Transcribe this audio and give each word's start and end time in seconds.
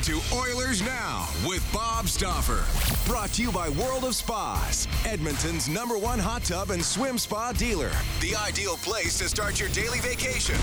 To 0.00 0.20
Oilers 0.34 0.82
Now 0.82 1.28
with 1.46 1.64
Bob 1.72 2.08
Stauffer. 2.08 2.64
Brought 3.08 3.32
to 3.34 3.42
you 3.42 3.52
by 3.52 3.68
World 3.68 4.04
of 4.04 4.14
Spas, 4.16 4.88
Edmonton's 5.06 5.68
number 5.68 5.96
one 5.96 6.18
hot 6.18 6.42
tub 6.42 6.70
and 6.70 6.84
swim 6.84 7.16
spa 7.16 7.52
dealer. 7.52 7.92
The 8.20 8.34
ideal 8.34 8.76
place 8.78 9.18
to 9.18 9.28
start 9.28 9.60
your 9.60 9.68
daily 9.68 10.00
vacation 10.00 10.56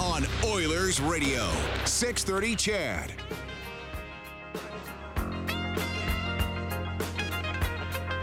on 0.00 0.24
Oilers 0.44 1.00
Radio. 1.00 1.50
630 1.84 2.54
CHED. 2.54 3.14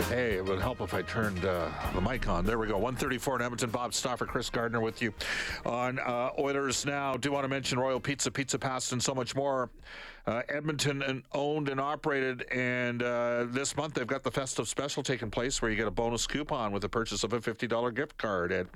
Hey, 0.07 0.35
it 0.35 0.45
would 0.45 0.61
help 0.61 0.79
if 0.79 0.93
I 0.93 1.01
turned 1.01 1.43
uh, 1.43 1.69
the 1.93 2.01
mic 2.01 2.27
on. 2.29 2.45
There 2.45 2.59
we 2.59 2.67
go. 2.67 2.75
134 2.75 3.37
in 3.37 3.41
Edmonton. 3.41 3.69
Bob 3.69 3.93
Stauffer, 3.93 4.25
Chris 4.25 4.49
Gardner 4.49 4.79
with 4.79 5.01
you 5.01 5.13
on 5.65 5.99
uh, 5.99 6.29
Oilers 6.37 6.85
Now. 6.85 7.17
Do 7.17 7.31
want 7.31 7.43
to 7.45 7.49
mention 7.49 7.79
Royal 7.79 7.99
Pizza, 7.99 8.29
Pizza 8.29 8.59
Pasta, 8.59 8.93
and 8.93 9.03
so 9.03 9.15
much 9.15 9.35
more. 9.35 9.69
Uh, 10.25 10.41
Edmonton 10.47 11.01
and 11.01 11.23
owned 11.33 11.67
and 11.67 11.81
operated, 11.81 12.43
and 12.49 13.03
uh, 13.03 13.45
this 13.49 13.75
month 13.75 13.93
they've 13.93 14.07
got 14.07 14.23
the 14.23 14.31
festive 14.31 14.69
special 14.69 15.03
taking 15.03 15.29
place 15.29 15.61
where 15.61 15.69
you 15.69 15.75
get 15.75 15.85
a 15.85 15.91
bonus 15.91 16.25
coupon 16.25 16.71
with 16.71 16.81
the 16.81 16.87
purchase 16.87 17.25
of 17.25 17.33
a 17.33 17.41
$50 17.41 17.93
gift 17.93 18.17
card 18.17 18.53
at 18.53 18.67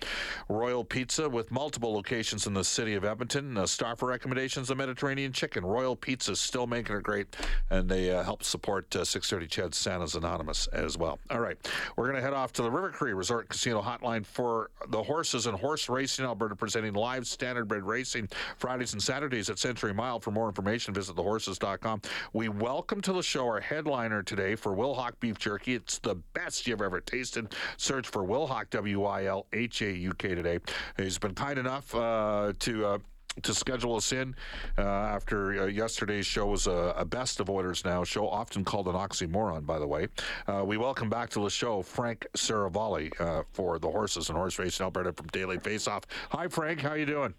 Royal 0.50 0.84
Pizza 0.84 1.30
with 1.30 1.50
multiple 1.50 1.94
locations 1.94 2.48
in 2.48 2.54
the 2.54 2.66
city 2.66 2.96
of 2.96 3.06
Edmonton. 3.06 3.58
Uh, 3.58 3.66
Stauffer 3.66 4.08
recommendations: 4.08 4.68
the 4.68 4.76
Mediterranean 4.76 5.32
chicken. 5.32 5.66
Royal 5.66 5.96
Pizza 5.96 6.34
is 6.34 6.42
still 6.42 6.68
making 6.68 6.98
it 6.98 7.04
great, 7.04 7.28
and 7.70 7.88
they 7.88 8.12
uh, 8.12 8.24
help 8.24 8.44
support 8.44 8.94
uh, 8.94 9.06
630 9.06 9.48
CHED 9.48 9.74
Santa's 9.74 10.16
Anonymous 10.16 10.68
as 10.68 10.98
well. 10.98 11.18
All 11.32 11.40
right, 11.40 11.58
we're 11.96 12.06
going 12.06 12.18
to 12.18 12.22
head 12.22 12.34
off 12.34 12.52
to 12.54 12.62
the 12.62 12.70
River 12.70 12.90
Cree 12.90 13.14
Resort 13.14 13.48
Casino 13.48 13.82
Hotline 13.82 14.26
for 14.26 14.70
the 14.90 15.02
horses 15.02 15.46
and 15.46 15.58
horse 15.58 15.88
racing. 15.88 16.26
Alberta 16.26 16.58
presenting 16.58 16.94
live 16.94 17.24
standardbred 17.24 17.86
racing 17.86 18.28
Fridays 18.58 18.92
and 18.92 19.02
Saturdays 19.02 19.50
at 19.50 19.60
Century 19.60 19.94
Mile. 19.94 20.20
For 20.20 20.32
more 20.32 20.48
information, 20.48 20.94
visit 20.94 21.16
the 21.16 21.24
horses.com. 21.38 22.02
We 22.34 22.50
welcome 22.50 23.00
to 23.02 23.14
the 23.14 23.22
show 23.22 23.46
our 23.46 23.60
headliner 23.60 24.24
today 24.24 24.56
for 24.56 24.76
Wilhauk 24.76 25.20
Beef 25.20 25.38
Jerky. 25.38 25.76
It's 25.76 26.00
the 26.00 26.16
best 26.34 26.66
you've 26.66 26.82
ever 26.82 27.00
tasted. 27.00 27.54
Search 27.78 28.08
for 28.08 28.24
Wilhauk, 28.24 28.72
W 28.72 29.04
I 29.04 29.26
L 29.26 29.46
H 29.54 29.84
A 29.84 29.92
U 29.92 30.14
K 30.18 30.34
today. 30.34 30.58
He's 30.98 31.20
been 31.20 31.36
kind 31.36 31.60
enough 31.60 31.94
uh, 31.94 32.54
to. 32.58 32.86
Uh, 32.86 32.98
to 33.44 33.54
schedule 33.54 33.96
us 33.96 34.14
in 34.14 34.34
uh, 34.80 34.82
after 34.82 35.62
uh, 35.62 35.66
yesterday's 35.68 36.26
show 36.26 36.48
was 36.48 36.66
a, 36.66 36.96
a, 36.98 37.06
best 37.06 37.40
of 37.40 37.52
Oilers 37.52 37.86
Now 37.86 38.04
show, 38.04 38.28
often 38.28 38.66
called 38.66 38.88
an 38.88 38.96
oxymoron, 38.96 39.64
by 39.64 39.78
the 39.78 39.86
way. 39.86 40.08
Uh, 40.48 40.64
we 40.66 40.78
welcome 40.78 41.08
back 41.08 41.30
to 41.32 41.44
the 41.44 41.50
show 41.52 41.84
Frank 41.84 42.26
Seravalli 42.36 43.12
uh, 43.22 43.44
for 43.54 43.78
the 43.78 43.92
horses 43.92 44.30
and 44.30 44.38
horse 44.40 44.58
racing 44.58 44.86
Alberta 44.86 45.14
from 45.14 45.28
Daily 45.28 45.60
Faceoff. 45.60 46.06
Hi, 46.32 46.48
Frank. 46.48 46.82
How 46.82 46.96
you 46.96 47.06
doing? 47.06 47.36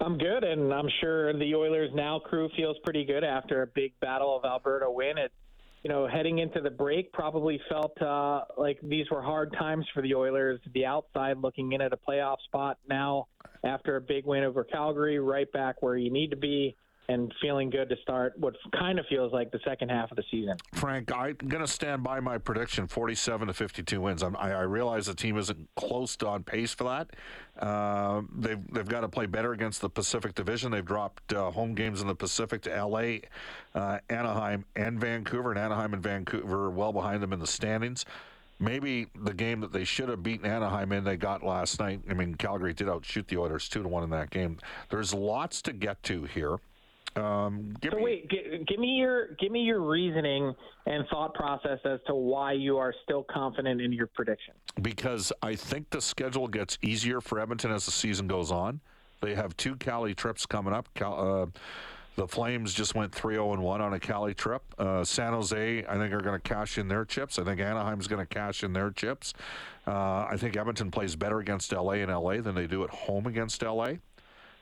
I'm 0.00 0.18
good, 0.18 0.44
and 0.44 0.72
I'm 0.72 0.88
sure 1.00 1.32
the 1.32 1.54
Oilers 1.54 1.90
Now 1.94 2.18
crew 2.18 2.48
feels 2.56 2.76
pretty 2.84 3.04
good 3.04 3.24
after 3.24 3.62
a 3.62 3.66
big 3.66 3.92
Battle 4.00 4.36
of 4.36 4.44
Alberta 4.44 4.90
win. 4.90 5.18
It, 5.18 5.32
you 5.82 5.90
know, 5.90 6.06
heading 6.06 6.38
into 6.38 6.60
the 6.60 6.70
break, 6.70 7.12
probably 7.12 7.60
felt 7.68 8.00
uh, 8.00 8.42
like 8.56 8.78
these 8.82 9.06
were 9.10 9.22
hard 9.22 9.52
times 9.58 9.86
for 9.92 10.02
the 10.02 10.14
Oilers. 10.14 10.60
The 10.74 10.86
outside 10.86 11.38
looking 11.38 11.72
in 11.72 11.80
at 11.80 11.92
a 11.92 11.96
playoff 11.96 12.36
spot 12.44 12.78
now 12.88 13.26
after 13.64 13.96
a 13.96 14.00
big 14.00 14.26
win 14.26 14.44
over 14.44 14.64
Calgary, 14.64 15.18
right 15.18 15.50
back 15.52 15.82
where 15.82 15.96
you 15.96 16.10
need 16.10 16.30
to 16.30 16.36
be 16.36 16.76
and 17.08 17.32
feeling 17.40 17.70
good 17.70 17.88
to 17.88 17.96
start 18.02 18.38
what 18.38 18.54
kind 18.72 18.98
of 18.98 19.06
feels 19.06 19.32
like 19.32 19.50
the 19.50 19.58
second 19.64 19.88
half 19.88 20.10
of 20.12 20.16
the 20.16 20.22
season. 20.30 20.56
Frank, 20.74 21.10
I'm 21.12 21.34
going 21.34 21.64
to 21.64 21.70
stand 21.70 22.04
by 22.04 22.20
my 22.20 22.38
prediction 22.38 22.86
47 22.86 23.48
to 23.48 23.54
52 23.54 24.00
wins. 24.00 24.22
I'm, 24.22 24.36
i 24.36 24.60
realize 24.60 25.06
the 25.06 25.14
team 25.14 25.36
isn't 25.36 25.68
close 25.74 26.16
to 26.18 26.28
on 26.28 26.44
pace 26.44 26.72
for 26.72 26.84
that. 26.84 27.10
Uh, 27.58 28.22
they've, 28.36 28.64
they've 28.72 28.88
got 28.88 29.00
to 29.00 29.08
play 29.08 29.26
better 29.26 29.52
against 29.52 29.80
the 29.80 29.90
Pacific 29.90 30.34
Division. 30.34 30.70
They've 30.70 30.84
dropped 30.84 31.32
uh, 31.32 31.50
home 31.50 31.74
games 31.74 32.00
in 32.00 32.06
the 32.06 32.14
Pacific 32.14 32.62
to 32.62 32.84
LA, 32.84 33.18
uh, 33.74 33.98
Anaheim, 34.08 34.64
and 34.76 35.00
Vancouver, 35.00 35.50
and 35.50 35.58
Anaheim 35.58 35.94
and 35.94 36.02
Vancouver 36.02 36.66
are 36.66 36.70
well 36.70 36.92
behind 36.92 37.22
them 37.22 37.32
in 37.32 37.40
the 37.40 37.46
standings 37.46 38.04
maybe 38.60 39.06
the 39.14 39.32
game 39.32 39.60
that 39.60 39.72
they 39.72 39.84
should 39.84 40.08
have 40.10 40.22
beaten 40.22 40.44
Anaheim 40.44 40.92
in 40.92 41.02
they 41.02 41.16
got 41.16 41.42
last 41.42 41.80
night. 41.80 42.02
I 42.08 42.12
mean, 42.12 42.34
Calgary 42.34 42.74
did 42.74 42.88
outshoot 42.88 43.26
the 43.26 43.38
Oilers 43.38 43.68
two 43.68 43.82
to 43.82 43.88
one 43.88 44.04
in 44.04 44.10
that 44.10 44.30
game. 44.30 44.58
There's 44.90 45.14
lots 45.14 45.62
to 45.62 45.72
get 45.72 46.02
to 46.04 46.24
here. 46.24 46.58
Um, 47.16 47.74
so 47.82 47.96
me, 47.96 48.02
wait, 48.02 48.30
g- 48.30 48.64
give 48.66 48.78
me 48.78 48.88
your 48.88 49.34
give 49.34 49.50
me 49.50 49.60
your 49.60 49.80
reasoning 49.80 50.54
and 50.86 51.04
thought 51.08 51.34
process 51.34 51.78
as 51.84 51.98
to 52.06 52.14
why 52.14 52.52
you 52.52 52.78
are 52.78 52.94
still 53.04 53.24
confident 53.30 53.80
in 53.80 53.92
your 53.92 54.06
prediction. 54.06 54.54
Because 54.80 55.32
I 55.42 55.54
think 55.56 55.90
the 55.90 56.00
schedule 56.00 56.46
gets 56.46 56.78
easier 56.82 57.20
for 57.20 57.40
Edmonton 57.40 57.72
as 57.72 57.84
the 57.84 57.92
season 57.92 58.28
goes 58.28 58.52
on. 58.52 58.80
They 59.20 59.34
have 59.34 59.56
two 59.56 59.76
Cali 59.76 60.14
trips 60.14 60.46
coming 60.46 60.72
up. 60.72 60.88
Cal, 60.94 61.42
uh, 61.42 61.46
the 62.16 62.26
Flames 62.26 62.74
just 62.74 62.94
went 62.94 63.14
3 63.14 63.34
0 63.34 63.60
1 63.60 63.80
on 63.80 63.94
a 63.94 64.00
Cali 64.00 64.34
trip. 64.34 64.62
Uh, 64.78 65.04
San 65.04 65.32
Jose, 65.32 65.84
I 65.88 65.96
think, 65.96 66.12
are 66.12 66.20
going 66.20 66.38
to 66.38 66.48
cash 66.48 66.78
in 66.78 66.88
their 66.88 67.04
chips. 67.04 67.38
I 67.38 67.44
think 67.44 67.60
Anaheim's 67.60 68.08
going 68.08 68.24
to 68.24 68.26
cash 68.26 68.62
in 68.62 68.72
their 68.72 68.90
chips. 68.90 69.32
Uh, 69.86 70.26
I 70.30 70.36
think 70.36 70.56
Edmonton 70.56 70.90
plays 70.90 71.16
better 71.16 71.40
against 71.40 71.72
LA 71.72 71.92
in 71.92 72.10
LA 72.10 72.40
than 72.40 72.54
they 72.54 72.66
do 72.66 72.84
at 72.84 72.90
home 72.90 73.26
against 73.26 73.62
LA. 73.62 73.94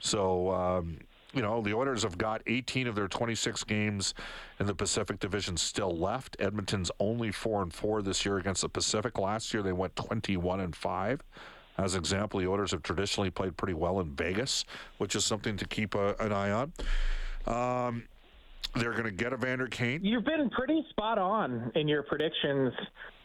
So, 0.01 0.53
um, 0.53 0.99
you 1.35 1.43
know, 1.43 1.61
the 1.61 1.75
Oilers 1.75 2.03
have 2.03 2.17
got 2.17 2.43
18 2.47 2.87
of 2.87 2.95
their 2.95 3.09
26 3.09 3.65
games 3.65 4.15
in 4.59 4.67
the 4.67 4.75
Pacific 4.75 5.19
Division 5.19 5.57
still 5.57 5.97
left. 5.97 6.37
Edmonton's 6.39 6.91
only 6.99 7.31
4 7.31 7.63
and 7.63 7.73
4 7.73 8.03
this 8.03 8.25
year 8.25 8.39
against 8.39 8.63
the 8.63 8.69
Pacific. 8.69 9.19
Last 9.19 9.53
year 9.53 9.63
they 9.63 9.73
went 9.73 9.95
21 9.97 10.61
and 10.61 10.75
5. 10.75 11.23
As 11.77 11.95
an 11.95 12.01
example, 12.01 12.41
the 12.41 12.49
Oilers 12.49 12.73
have 12.73 12.83
traditionally 12.83 13.31
played 13.31 13.57
pretty 13.57 13.75
well 13.75 14.01
in 14.01 14.15
Vegas, 14.17 14.65
which 14.97 15.15
is 15.15 15.25
something 15.25 15.57
to 15.59 15.67
keep 15.67 15.95
a, 15.95 16.17
an 16.19 16.33
eye 16.33 16.51
on. 16.51 16.73
Um, 17.47 18.05
they're 18.75 18.93
going 18.93 19.05
to 19.05 19.11
get 19.11 19.33
Evander 19.33 19.69
Kane. 19.69 20.01
You've 20.03 20.25
been 20.25 20.51
pretty 20.51 20.85
spot 20.91 21.19
on 21.19 21.71
in 21.75 21.89
your 21.89 22.03
predictions 22.03 22.73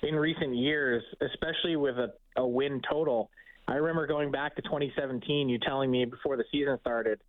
in 0.03 0.15
recent 0.15 0.55
years, 0.55 1.03
especially 1.21 1.77
with 1.77 1.97
a, 1.97 2.13
a 2.37 2.45
win 2.45 2.81
total. 2.89 3.29
I 3.67 3.75
remember 3.75 4.05
going 4.07 4.29
back 4.29 4.55
to 4.57 4.61
2017, 4.61 5.49
you 5.49 5.57
telling 5.59 5.89
me 5.89 6.05
before 6.05 6.37
the 6.37 6.43
season 6.51 6.77
started 6.81 7.19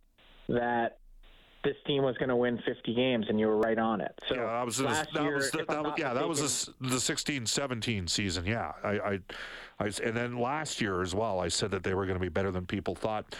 that 0.47 0.97
this 1.63 1.75
team 1.87 2.03
was 2.03 2.15
going 2.17 2.29
to 2.29 2.35
win 2.35 2.59
50 2.65 2.93
games, 2.93 3.25
and 3.27 3.39
you 3.39 3.47
were 3.47 3.57
right 3.57 3.79
on 3.79 3.99
it. 3.99 4.17
So 4.29 4.35
yeah, 4.35 4.45
that 4.45 4.65
was, 4.65 4.79
last 4.79 5.09
that 5.13 5.23
year, 5.23 5.35
was 5.35 5.51
the, 5.51 5.65
that, 5.67 5.93
yeah, 5.97 6.13
that 6.13 6.27
was 6.27 6.69
the 6.79 6.95
16-17 6.95 8.09
season. 8.09 8.45
Yeah, 8.45 8.71
I, 8.83 8.89
I, 8.89 9.19
I, 9.79 9.91
and 10.03 10.15
then 10.15 10.37
last 10.37 10.79
year 10.79 11.01
as 11.01 11.15
well, 11.15 11.39
I 11.39 11.47
said 11.47 11.71
that 11.71 11.83
they 11.83 11.95
were 11.95 12.05
going 12.05 12.17
to 12.17 12.21
be 12.23 12.29
better 12.29 12.51
than 12.51 12.65
people 12.65 12.93
thought. 12.95 13.35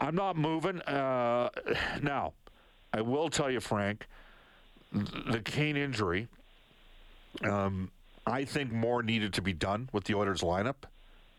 I'm 0.00 0.14
not 0.14 0.36
moving. 0.36 0.80
Uh, 0.82 1.48
now, 2.02 2.34
I 2.92 3.00
will 3.00 3.30
tell 3.30 3.50
you, 3.50 3.60
Frank, 3.60 4.06
the 4.92 5.40
Kane 5.44 5.76
injury. 5.76 6.28
Um, 7.44 7.90
I 8.26 8.44
think 8.44 8.72
more 8.72 9.02
needed 9.02 9.32
to 9.34 9.42
be 9.42 9.52
done 9.52 9.88
with 9.92 10.04
the 10.04 10.14
Oilers 10.14 10.42
lineup. 10.42 10.84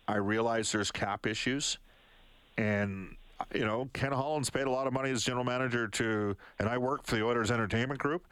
I 0.07 0.15
realize 0.15 0.71
there's 0.71 0.91
cap 0.91 1.25
issues, 1.25 1.77
and 2.57 3.15
you 3.53 3.65
know, 3.65 3.89
Ken 3.93 4.11
Holland's 4.11 4.49
paid 4.49 4.67
a 4.67 4.71
lot 4.71 4.87
of 4.87 4.93
money 4.93 5.11
as 5.11 5.23
general 5.23 5.43
manager 5.43 5.87
to, 5.87 6.35
and 6.59 6.69
I 6.69 6.77
work 6.77 7.05
for 7.05 7.15
the 7.15 7.23
Oilers 7.23 7.51
Entertainment 7.51 7.99
Group. 7.99 8.25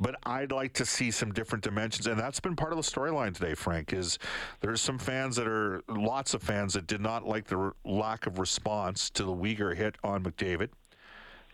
but 0.00 0.16
I'd 0.24 0.52
like 0.52 0.72
to 0.74 0.86
see 0.86 1.10
some 1.10 1.32
different 1.32 1.62
dimensions, 1.62 2.06
and 2.06 2.18
that's 2.18 2.40
been 2.40 2.56
part 2.56 2.72
of 2.72 2.76
the 2.76 2.82
storyline 2.82 3.34
today. 3.34 3.54
Frank 3.54 3.92
is 3.92 4.18
there's 4.60 4.80
some 4.80 4.98
fans 4.98 5.36
that 5.36 5.46
are 5.46 5.82
lots 5.88 6.34
of 6.34 6.42
fans 6.42 6.74
that 6.74 6.86
did 6.86 7.00
not 7.00 7.26
like 7.26 7.46
the 7.46 7.72
lack 7.84 8.26
of 8.26 8.38
response 8.38 9.10
to 9.10 9.24
the 9.24 9.32
Weegar 9.32 9.74
hit 9.76 9.96
on 10.02 10.24
McDavid, 10.24 10.70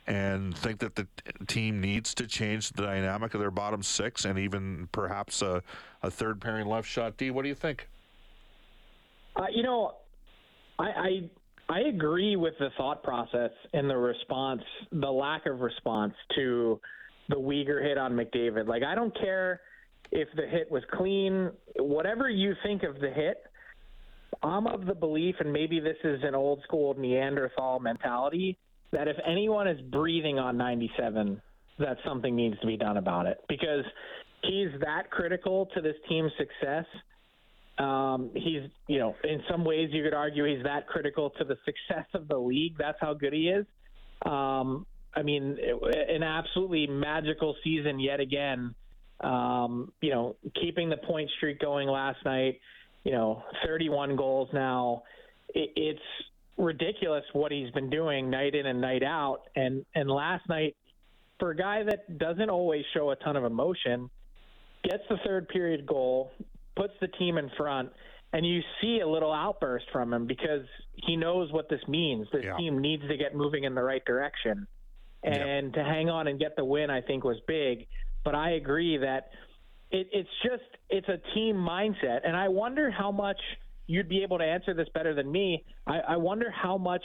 and 0.06 0.56
think 0.56 0.81
that 0.81 0.94
the 0.94 1.06
team 1.47 1.81
needs 1.81 2.14
to 2.14 2.26
change 2.26 2.70
the 2.70 2.82
dynamic 2.82 3.35
of 3.35 3.41
their 3.41 3.50
bottom 3.50 3.82
six, 3.82 4.25
and 4.25 4.38
even 4.38 4.88
perhaps 4.91 5.43
a, 5.43 5.62
a 6.02 6.11
third 6.11 6.41
pairing 6.41 6.67
left 6.67 6.88
shot 6.88 7.17
D. 7.17 7.31
What 7.31 7.43
do 7.43 7.49
you 7.49 7.55
think? 7.55 7.88
Uh, 9.37 9.47
you 9.52 9.62
know, 9.62 9.97
I, 10.79 10.85
I 10.85 11.31
I 11.71 11.83
agree 11.83 12.35
with 12.35 12.55
the 12.59 12.71
thought 12.77 13.05
process 13.05 13.53
and 13.73 13.89
the 13.89 13.97
response, 13.97 14.63
the 14.91 15.11
lack 15.11 15.47
of 15.47 15.61
response 15.61 16.15
to 16.35 16.81
the 17.29 17.37
Weegar 17.37 17.81
hit 17.81 17.97
on 17.97 18.13
McDavid. 18.13 18.67
Like, 18.67 18.83
I 18.83 18.97
don't 18.97 19.17
care 19.17 19.61
if 20.11 20.27
the 20.35 20.49
hit 20.49 20.69
was 20.69 20.83
clean, 20.93 21.53
whatever 21.79 22.29
you 22.29 22.55
think 22.65 22.83
of 22.83 22.97
the 23.01 23.11
hit. 23.11 23.45
I'm 24.43 24.67
of 24.67 24.85
the 24.87 24.95
belief, 24.95 25.37
and 25.39 25.53
maybe 25.53 25.79
this 25.79 25.97
is 26.03 26.21
an 26.25 26.35
old 26.35 26.61
school 26.65 26.95
Neanderthal 26.99 27.79
mentality, 27.79 28.59
that 28.91 29.07
if 29.07 29.17
anyone 29.25 29.69
is 29.69 29.81
breathing 29.93 30.41
on 30.41 30.57
97, 30.57 31.41
that 31.79 31.99
something 32.05 32.35
needs 32.35 32.59
to 32.61 32.67
be 32.67 32.77
done 32.77 32.97
about 32.97 33.27
it 33.27 33.39
because 33.49 33.85
he's 34.43 34.71
that 34.81 35.09
critical 35.11 35.69
to 35.75 35.81
this 35.81 35.95
team's 36.09 36.33
success 36.37 36.85
um, 37.81 38.31
he's, 38.35 38.62
you 38.88 38.99
know, 38.99 39.15
in 39.25 39.43
some 39.50 39.65
ways 39.65 39.88
you 39.93 40.03
could 40.03 40.15
argue 40.15 40.44
he's 40.44 40.62
that 40.65 40.87
critical 40.87 41.31
to 41.31 41.44
the 41.44 41.56
success 41.65 42.06
of 42.15 42.29
the 42.29 42.37
league. 42.37 42.75
That's 42.79 42.99
how 43.00 43.15
good 43.15 43.32
he 43.32 43.49
is. 43.49 43.65
Um, 44.27 44.87
I 45.15 45.23
mean, 45.23 45.56
an 46.09 46.23
absolutely 46.23 46.87
magical 46.87 47.56
season 47.65 47.99
yet 47.99 48.21
again. 48.21 48.75
Um, 49.23 49.93
you 50.00 50.11
know, 50.11 50.37
keeping 50.61 50.91
the 50.91 50.99
point 50.99 51.31
streak 51.37 51.59
going 51.59 51.88
last 51.88 52.19
night. 52.25 52.61
You 53.05 53.12
know, 53.12 53.43
31 53.67 54.15
goals 54.17 54.50
now. 54.53 55.03
It, 55.49 55.71
it's 55.75 56.00
ridiculous 56.59 57.25
what 57.33 57.50
he's 57.50 57.71
been 57.71 57.88
doing 57.88 58.29
night 58.31 58.55
in 58.55 58.67
and 58.67 58.81
night 58.81 59.03
out. 59.03 59.41
And 59.56 59.85
and 59.94 60.11
last 60.11 60.47
night, 60.49 60.76
for 61.38 61.50
a 61.50 61.56
guy 61.56 61.83
that 61.85 62.19
doesn't 62.19 62.50
always 62.50 62.85
show 62.94 63.11
a 63.11 63.17
ton 63.17 63.37
of 63.37 63.44
emotion, 63.44 64.11
gets 64.85 65.03
the 65.09 65.17
third 65.25 65.49
period 65.49 65.87
goal, 65.87 66.31
puts 66.81 66.94
the 67.00 67.09
team 67.09 67.37
in 67.37 67.50
front, 67.56 67.91
and 68.32 68.47
you 68.47 68.61
see 68.81 69.00
a 69.00 69.09
little 69.09 69.32
outburst 69.32 69.87
from 69.93 70.12
him 70.12 70.27
because 70.27 70.65
he 70.94 71.17
knows 71.17 71.53
what 71.53 71.69
this 71.69 71.81
means. 71.88 72.27
This 72.32 72.44
yeah. 72.44 72.56
team 72.56 72.79
needs 72.79 73.03
to 73.09 73.17
get 73.17 73.35
moving 73.35 73.65
in 73.65 73.75
the 73.75 73.82
right 73.82 74.05
direction. 74.05 74.67
And 75.23 75.75
yeah. 75.77 75.82
to 75.82 75.88
hang 75.88 76.09
on 76.09 76.29
and 76.29 76.38
get 76.38 76.56
the 76.56 76.65
win, 76.65 76.88
I 76.88 77.03
think, 77.03 77.25
was 77.25 77.37
big. 77.47 77.87
But 78.25 78.35
I 78.35 78.53
agree 78.53 78.97
that 78.99 79.31
it, 79.91 80.09
it's 80.12 80.29
just 80.43 80.62
it's 80.88 81.09
a 81.09 81.19
team 81.35 81.56
mindset, 81.56 82.21
and 82.25 82.35
I 82.37 82.49
wonder 82.49 82.91
how 82.91 83.11
much 83.11 83.38
you'd 83.87 84.09
be 84.09 84.23
able 84.23 84.38
to 84.38 84.44
answer 84.44 84.73
this 84.73 84.88
better 84.94 85.15
than 85.15 85.31
me. 85.31 85.65
I, 85.87 85.99
I 86.11 86.17
wonder 86.17 86.50
how 86.50 86.79
much 86.79 87.03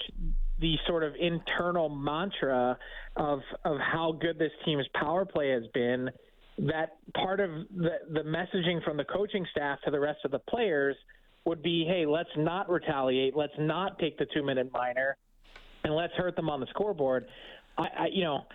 the 0.60 0.76
sort 0.88 1.04
of 1.04 1.14
internal 1.20 1.90
mantra 1.90 2.78
of 3.18 3.40
of 3.66 3.78
how 3.80 4.18
good 4.22 4.38
this 4.38 4.52
team's 4.64 4.86
power 4.94 5.26
play 5.26 5.50
has 5.50 5.64
been 5.74 6.10
that 6.58 6.98
part 7.14 7.40
of 7.40 7.50
the, 7.76 8.00
the 8.12 8.22
messaging 8.22 8.84
from 8.84 8.98
the 8.98 9.04
coaching 9.04 9.46
staff 9.52 9.80
to 9.86 9.92
the 9.92 10.00
rest 10.00 10.20
of 10.24 10.32
the 10.32 10.40
players 10.40 10.96
would 11.46 11.62
be, 11.62 11.86
hey, 11.86 12.06
let's 12.06 12.30
not 12.38 12.70
retaliate, 12.70 13.36
let's 13.36 13.54
not 13.60 14.00
take 14.00 14.18
the 14.18 14.26
two 14.34 14.44
minute 14.44 14.72
minor, 14.74 15.18
and 15.84 15.94
let's 15.96 16.14
hurt 16.14 16.36
them 16.36 16.50
on 16.50 16.60
the 16.60 16.68
scoreboard. 16.68 17.28
I, 17.78 17.88
I, 17.98 18.08
you 18.12 18.24
know, 18.24 18.46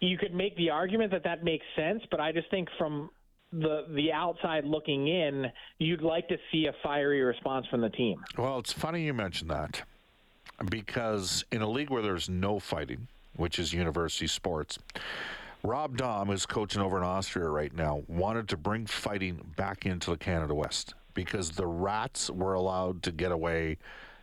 you 0.00 0.16
could 0.16 0.34
make 0.34 0.56
the 0.56 0.70
argument 0.70 1.10
that 1.12 1.24
that 1.24 1.42
makes 1.42 1.64
sense, 1.76 2.02
but 2.10 2.20
I 2.20 2.32
just 2.32 2.50
think 2.50 2.68
from 2.78 3.10
the 3.52 3.84
the 3.94 4.12
outside 4.12 4.64
looking 4.64 5.08
in, 5.08 5.46
you'd 5.78 6.02
like 6.02 6.28
to 6.28 6.36
see 6.52 6.66
a 6.66 6.74
fiery 6.82 7.20
response 7.20 7.66
from 7.66 7.80
the 7.80 7.90
team. 7.90 8.22
Well, 8.38 8.58
it's 8.58 8.72
funny 8.72 9.04
you 9.04 9.12
mentioned 9.12 9.50
that 9.50 9.82
because 10.68 11.44
in 11.50 11.62
a 11.62 11.68
league 11.68 11.90
where 11.90 12.02
there's 12.02 12.28
no 12.28 12.60
fighting, 12.60 13.08
which 13.34 13.58
is 13.58 13.72
university 13.72 14.28
sports, 14.28 14.78
Rob 15.62 15.96
Daum, 15.96 16.28
who's 16.28 16.46
coaching 16.46 16.80
over 16.80 16.96
in 16.96 17.04
Austria 17.04 17.48
right 17.48 17.74
now, 17.74 18.02
wanted 18.08 18.48
to 18.48 18.56
bring 18.56 18.86
fighting 18.86 19.44
back 19.56 19.84
into 19.84 20.10
the 20.10 20.16
Canada 20.16 20.54
West 20.54 20.94
because 21.12 21.50
the 21.50 21.66
Rats 21.66 22.30
were 22.30 22.54
allowed 22.54 23.02
to 23.02 23.12
get 23.12 23.30
away. 23.30 23.76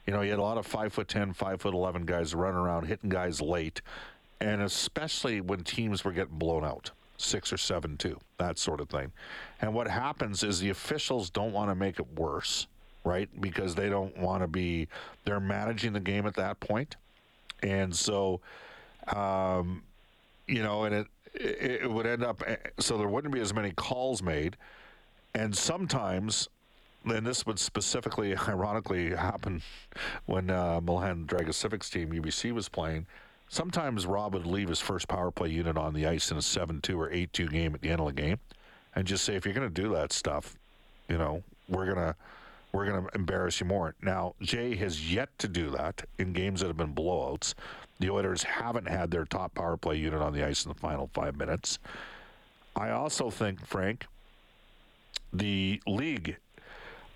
You 0.07 0.13
know, 0.13 0.22
you 0.22 0.31
had 0.31 0.39
a 0.39 0.44
lot 0.44 0.57
of 0.57 0.66
five 0.66 0.94
foot 0.94 1.07
ten, 1.07 1.34
five 1.34 1.62
foot 1.62 1.74
eleven 1.74 2.06
guys 2.06 2.34
running 2.34 2.60
around 2.60 2.86
hitting 2.86 3.10
guys 3.10 3.39
late, 3.39 3.81
and 4.42 4.62
especially 4.62 5.42
when 5.42 5.63
teams 5.63 6.04
were 6.04 6.12
getting 6.12 6.38
blown 6.38 6.63
out, 6.66 6.89
six 7.18 7.54
or 7.54 7.57
seven 7.57 7.98
two, 7.98 8.19
that 8.38 8.57
sort 8.57 8.81
of 8.81 8.90
thing. 8.90 9.12
And 9.62 9.74
what 9.74 9.88
happens 9.88 10.44
is 10.44 10.60
the 10.60 10.69
officials 10.69 11.30
don't 11.30 11.51
want 11.51 11.69
to 11.69 11.75
make 11.75 12.00
it 12.00 12.18
worse, 12.18 12.66
right? 13.04 13.30
Because 13.40 13.75
they 13.75 13.90
don't 13.90 14.18
want 14.18 14.42
to 14.42 14.48
be 14.48 14.88
they're 15.25 15.40
managing 15.40 15.94
the 15.94 16.00
game 16.00 16.25
at 16.25 16.36
that 16.36 16.60
point. 16.60 16.68
point, 16.68 16.95
and 17.62 17.95
so. 17.95 18.42
Um, 19.16 19.83
you 20.48 20.63
know, 20.63 20.86
and 20.86 20.95
it 20.95 21.07
it 21.39 21.89
would 21.89 22.06
end 22.06 22.24
up 22.24 22.42
so 22.80 22.98
there 22.98 23.07
wouldn't 23.07 23.34
be 23.34 23.39
as 23.39 23.54
many 23.54 23.72
calls 23.72 24.22
made, 24.22 24.57
and 25.34 25.56
sometimes. 25.56 26.50
And 27.06 27.25
this 27.25 27.45
would 27.45 27.57
specifically, 27.57 28.36
ironically, 28.50 29.16
happen 29.16 29.62
when 30.25 30.50
uh, 30.50 30.81
Milan 30.81 31.25
Dragicevic's 31.25 31.89
team, 31.89 32.12
UBC, 32.12 32.51
was 32.51 32.68
playing. 32.68 33.06
Sometimes 33.48 34.06
Rob 34.06 34.34
would 34.34 34.45
leave 34.45 34.68
his 34.68 34.81
first 34.81 35.07
power 35.07 35.31
play 35.31 35.48
unit 35.50 35.78
on 35.78 35.94
the 35.94 36.06
ice 36.06 36.31
in 36.31 36.38
a 36.38 36.42
7 36.42 36.81
2 36.81 37.00
or 37.00 37.10
8 37.10 37.31
2 37.31 37.48
game 37.48 37.74
at 37.74 37.81
the 37.81 37.92
end 37.92 38.01
of 38.01 38.07
the 38.07 38.13
game 38.13 38.40
and 38.98 39.06
just 39.06 39.24
say, 39.24 39.36
if 39.36 39.45
you're 39.45 39.54
going 39.54 39.72
to 39.72 39.81
do 39.81 39.94
that 39.94 40.12
stuff, 40.12 40.57
you 41.07 41.19
know, 41.19 41.44
we're 41.69 41.86
going 41.86 41.98
to 41.98 42.16
we're 42.74 42.86
going 42.86 43.06
to 43.06 43.16
embarrass 43.16 43.60
you 43.60 43.66
more. 43.66 43.95
Now, 44.01 44.33
Jay 44.42 44.75
has 44.75 45.13
yet 45.13 45.30
to 45.38 45.48
do 45.48 45.69
that 45.69 46.04
in 46.18 46.33
games 46.33 46.60
that 46.60 46.68
have 46.68 46.78
been 46.78 46.94
blowouts. 46.94 47.54
The 48.00 48.10
Oilers 48.10 48.44
haven't 48.44 48.88
had 48.88 49.12
their 49.12 49.26
top 49.26 49.56
power 49.56 49.78
play 49.78 49.96
unit 49.96 50.22
on 50.22 50.34
the 50.34 50.44
ice 50.44 50.66
in 50.66 50.70
the 50.70 50.78
final 50.78 51.10
five 51.14 51.36
minutes. 51.36 51.80
I 52.76 52.92
also 52.92 53.30
think, 53.30 53.66
Frank, 53.66 54.06
the 55.34 55.82
league, 55.88 56.38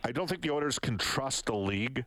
I 0.03 0.11
don't 0.11 0.27
think 0.27 0.41
the 0.41 0.49
Oilers 0.49 0.79
can 0.79 0.97
trust 0.97 1.45
the 1.45 1.55
league 1.55 2.05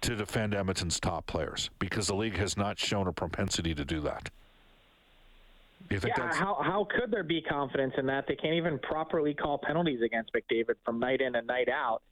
to 0.00 0.16
defend 0.16 0.54
Edmonton's 0.54 0.98
top 0.98 1.26
players 1.26 1.70
because 1.78 2.06
the 2.08 2.14
league 2.14 2.36
has 2.36 2.56
not 2.56 2.78
shown 2.78 3.06
a 3.06 3.12
propensity 3.12 3.74
to 3.74 3.84
do 3.84 4.00
that. 4.00 4.30
Do 5.88 5.94
you 5.94 6.00
think 6.00 6.16
yeah, 6.16 6.32
how 6.32 6.60
how 6.62 6.86
could 6.88 7.10
there 7.10 7.22
be 7.22 7.40
confidence 7.40 7.94
in 7.96 8.06
that? 8.06 8.26
They 8.28 8.36
can't 8.36 8.54
even 8.54 8.78
properly 8.78 9.34
call 9.34 9.58
penalties 9.58 10.00
against 10.02 10.30
McDavid 10.32 10.74
from 10.84 11.00
night 11.00 11.20
in 11.20 11.34
and 11.34 11.46
night 11.46 11.68
out 11.68 12.02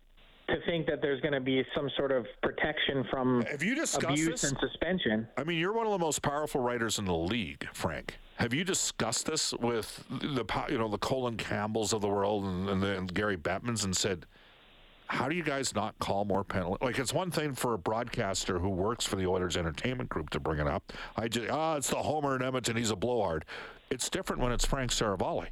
to 0.49 0.57
think 0.67 0.87
that 0.87 1.03
there's 1.03 1.21
going 1.21 1.35
to 1.35 1.41
be 1.41 1.63
some 1.75 1.91
sort 1.97 2.11
of 2.11 2.27
protection 2.43 3.05
from 3.11 3.43
Have 3.43 3.63
you 3.63 3.73
abuse 3.73 4.27
this? 4.27 4.45
and 4.45 4.57
suspension. 4.61 5.29
I 5.37 5.45
mean, 5.45 5.59
you're 5.59 5.73
one 5.73 5.87
of 5.87 5.93
the 5.93 5.99
most 5.99 6.23
powerful 6.23 6.61
writers 6.61 6.99
in 6.99 7.05
the 7.05 7.15
league, 7.15 7.67
Frank. 7.75 8.19
Have 8.37 8.55
you 8.55 8.65
discussed 8.65 9.27
this 9.27 9.53
with 9.55 10.05
the 10.09 10.45
you 10.71 10.79
know 10.79 10.89
the 10.89 10.99
Colin 10.99 11.37
Campbells 11.37 11.93
of 11.93 12.01
the 12.01 12.09
world 12.09 12.45
and, 12.45 12.69
and, 12.69 12.83
the, 12.83 12.97
and 12.97 13.13
Gary 13.13 13.37
Bettmans 13.37 13.85
and 13.85 13.97
said, 13.97 14.27
how 15.09 15.29
do 15.29 15.35
you 15.35 15.43
guys 15.43 15.75
not 15.75 15.99
call 15.99 16.25
more 16.25 16.45
penalties? 16.45 16.85
Like 16.85 16.99
it's 16.99 17.13
one 17.13 17.31
thing 17.31 17.55
for 17.55 17.75
a 17.75 17.79
broadcaster 17.79 18.59
who 18.59 18.69
works 18.69 19.05
for 19.05 19.17
the 19.17 19.27
Oilers 19.27 19.57
Entertainment 19.57 20.09
Group 20.09 20.31
to 20.31 20.41
bring 20.41 20.61
it 20.61 20.67
up. 20.67 20.93
I 21.17 21.29
just 21.29 21.51
ah, 21.51 21.75
oh, 21.75 21.77
it's 21.77 21.91
the 21.91 21.97
Homer 21.97 22.37
in 22.37 22.43
Edmonton. 22.43 22.77
He's 22.77 22.91
a 22.91 22.97
blowhard. 22.97 23.45
It's 23.91 24.09
different 24.11 24.43
when 24.43 24.53
it's 24.53 24.67
Frank 24.67 24.91
Seravalli. 24.91 25.49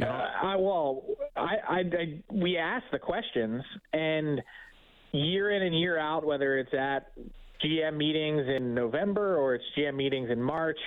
Uh, 0.00 0.58
well, 0.58 1.04
I, 1.36 1.54
I, 1.68 1.78
I, 1.78 2.22
we 2.32 2.56
ask 2.56 2.84
the 2.90 2.98
questions, 2.98 3.62
and 3.92 4.40
year 5.12 5.50
in 5.52 5.62
and 5.62 5.78
year 5.78 5.98
out, 5.98 6.24
whether 6.24 6.58
it's 6.58 6.74
at 6.74 7.12
GM 7.64 7.96
meetings 7.96 8.42
in 8.48 8.74
November 8.74 9.36
or 9.36 9.54
it's 9.54 9.64
GM 9.78 9.94
meetings 9.94 10.30
in 10.30 10.42
March, 10.42 10.78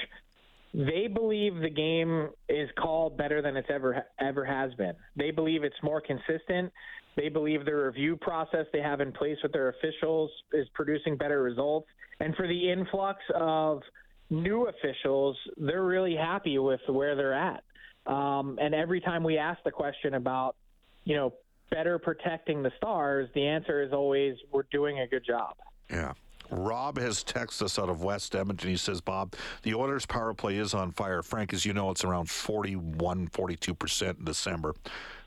they 0.73 1.07
believe 1.07 1.55
the 1.55 1.69
game 1.69 2.29
is 2.49 2.69
called 2.77 3.17
better 3.17 3.41
than 3.41 3.55
it's 3.55 3.69
ever 3.73 4.03
ever 4.19 4.45
has 4.45 4.73
been. 4.75 4.93
They 5.15 5.31
believe 5.31 5.63
it's 5.63 5.81
more 5.81 6.01
consistent. 6.01 6.71
They 7.15 7.29
believe 7.29 7.65
the 7.65 7.73
review 7.73 8.15
process 8.17 8.65
they 8.71 8.81
have 8.81 9.01
in 9.01 9.11
place 9.11 9.37
with 9.41 9.53
their 9.53 9.69
officials 9.69 10.29
is 10.53 10.67
producing 10.75 11.17
better 11.17 11.41
results. 11.41 11.87
And 12.19 12.35
for 12.35 12.47
the 12.47 12.71
influx 12.71 13.19
of 13.33 13.81
new 14.29 14.67
officials, 14.67 15.35
they're 15.57 15.85
really 15.85 16.15
happy 16.15 16.59
with 16.59 16.81
where 16.87 17.15
they're 17.15 17.33
at. 17.33 17.63
Um, 18.07 18.57
and 18.59 18.73
every 18.73 19.01
time 19.01 19.23
we 19.23 19.37
ask 19.37 19.61
the 19.63 19.71
question 19.71 20.15
about, 20.15 20.55
you 21.03 21.15
know, 21.15 21.33
better 21.69 21.99
protecting 21.99 22.63
the 22.63 22.71
stars, 22.77 23.29
the 23.35 23.45
answer 23.45 23.83
is 23.83 23.91
always, 23.91 24.35
we're 24.51 24.63
doing 24.71 25.01
a 25.01 25.07
good 25.07 25.25
job. 25.25 25.55
Yeah. 25.89 26.13
Rob 26.49 26.97
has 26.97 27.25
texted 27.25 27.63
us 27.63 27.77
out 27.77 27.89
of 27.89 28.03
West 28.03 28.33
Edmonton. 28.33 28.69
He 28.69 28.77
says, 28.77 29.01
Bob, 29.01 29.35
the 29.63 29.73
Oilers' 29.73 30.05
power 30.05 30.33
play 30.33 30.55
is 30.55 30.73
on 30.73 30.91
fire. 30.91 31.21
Frank, 31.21 31.53
as 31.53 31.65
you 31.65 31.73
know, 31.73 31.91
it's 31.91 32.05
around 32.05 32.29
41, 32.29 33.27
42% 33.27 34.19
in 34.19 34.25
December. 34.25 34.73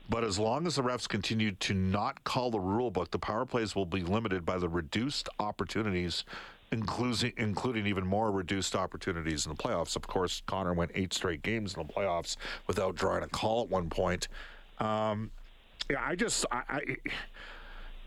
But 0.09 0.23
as 0.23 0.39
long 0.39 0.65
as 0.65 0.75
the 0.75 0.81
refs 0.81 1.07
continue 1.07 1.51
to 1.51 1.73
not 1.75 2.23
call 2.23 2.49
the 2.49 2.59
rule 2.59 2.89
book, 2.89 3.11
the 3.11 3.19
power 3.19 3.45
plays 3.45 3.75
will 3.75 3.85
be 3.85 4.01
limited 4.01 4.45
by 4.45 4.57
the 4.57 4.67
reduced 4.67 5.29
opportunities 5.39 6.25
including 6.71 7.33
including 7.37 7.85
even 7.85 8.05
more 8.05 8.31
reduced 8.31 8.75
opportunities 8.75 9.45
in 9.45 9.51
the 9.51 9.61
playoffs. 9.61 9.95
Of 9.95 10.07
course, 10.07 10.41
Connor 10.47 10.73
went 10.73 10.91
eight 10.95 11.13
straight 11.13 11.41
games 11.41 11.75
in 11.75 11.85
the 11.85 11.93
playoffs 11.93 12.37
without 12.67 12.95
drawing 12.95 13.23
a 13.23 13.27
call 13.27 13.63
at 13.63 13.69
one 13.69 13.89
point. 13.89 14.27
Um, 14.79 15.31
yeah, 15.89 16.01
I 16.03 16.15
just, 16.15 16.45
I, 16.51 16.61
I, 16.69 16.81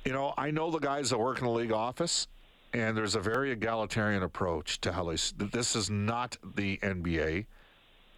you 0.05 0.13
know, 0.13 0.33
I 0.37 0.51
know 0.51 0.71
the 0.71 0.79
guys 0.79 1.11
that 1.11 1.19
work 1.19 1.39
in 1.39 1.45
the 1.45 1.51
league 1.51 1.73
office, 1.73 2.27
and 2.73 2.97
there's 2.97 3.15
a 3.15 3.21
very 3.21 3.53
egalitarian 3.53 4.23
approach 4.23 4.81
to 4.83 4.93
how 4.93 5.05
they. 5.05 5.17
This 5.37 5.77
is 5.77 5.91
not 5.91 6.37
the 6.57 6.79
NBA, 6.79 7.47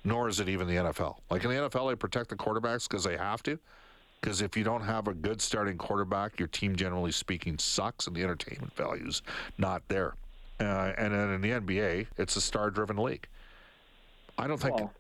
nor 0.05 0.29
is 0.29 0.41
it 0.41 0.49
even 0.49 0.69
the 0.69 0.77
NFL. 0.77 1.17
Like 1.31 1.45
in 1.45 1.51
the 1.51 1.57
NFL, 1.57 1.91
they 1.91 1.97
protect 1.97 2.31
the 2.31 2.37
quarterbacks 2.37 2.89
because 2.89 3.05
they 3.05 3.17
have 3.17 3.43
to. 3.45 3.59
Because 4.21 4.41
if 4.41 4.57
you 4.57 4.65
don't 4.65 4.83
have 4.83 5.09
a 5.09 5.15
good 5.15 5.43
starting 5.43 5.77
quarterback, 5.77 6.39
your 6.39 6.49
team, 6.49 6.75
generally 6.75 7.13
speaking, 7.13 7.59
sucks, 7.59 8.07
and 8.07 8.17
the 8.17 8.23
entertainment 8.23 8.75
value's 8.75 9.23
not 9.59 9.83
there. 9.89 10.15
Uh, 10.59 10.93
and 10.97 11.13
then 11.15 11.31
in 11.31 11.41
the 11.41 11.51
NBA, 11.51 12.07
it's 12.17 12.37
a 12.37 12.41
star-driven 12.41 12.97
league. 12.97 13.29
I 14.39 14.47
don't 14.47 14.61
think. 14.61 14.77
Well, 14.77 14.93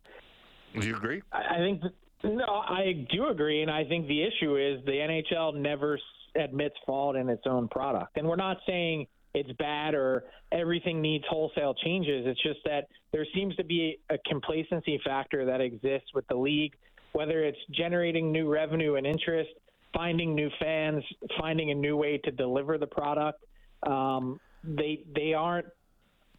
do 0.78 0.86
you 0.86 0.96
agree? 0.96 1.22
I 1.32 1.56
think 1.56 1.82
no, 2.25 2.44
I 2.44 3.06
do 3.10 3.28
agree, 3.28 3.62
and 3.62 3.70
I 3.70 3.84
think 3.84 4.08
the 4.08 4.22
issue 4.22 4.56
is 4.56 4.84
the 4.84 4.92
NHL 4.92 5.54
never 5.54 5.98
admits 6.34 6.75
fault 6.84 7.16
in 7.16 7.28
its 7.28 7.42
own 7.46 7.68
product. 7.68 8.16
And 8.16 8.26
we're 8.26 8.36
not 8.36 8.58
saying 8.66 9.06
it's 9.34 9.52
bad 9.58 9.94
or 9.94 10.25
everything 10.52 11.00
needs 11.00 11.25
wholesale 11.28 11.75
changes. 11.84 12.25
It's 12.26 12.42
just 12.42 12.60
that 12.64 12.88
there 13.12 13.26
seems 13.34 13.54
to 13.56 13.64
be 13.64 13.98
a 14.10 14.16
complacency 14.26 15.00
factor 15.04 15.44
that 15.44 15.60
exists 15.60 16.08
with 16.14 16.26
the 16.28 16.36
league, 16.36 16.75
whether 17.12 17.44
it's 17.44 17.58
generating 17.70 18.32
new 18.32 18.48
revenue 18.50 18.94
and 18.94 19.06
interest, 19.06 19.50
finding 19.94 20.34
new 20.34 20.50
fans, 20.58 21.04
finding 21.38 21.70
a 21.70 21.75
new 21.75 21.96
way 21.96 22.18
to 22.18 22.30
deliver 22.30 22.78
the 22.78 22.86
product. 22.86 23.44
Um, 23.86 24.40
they 24.66 25.04
they 25.14 25.35
aren't 25.35 25.66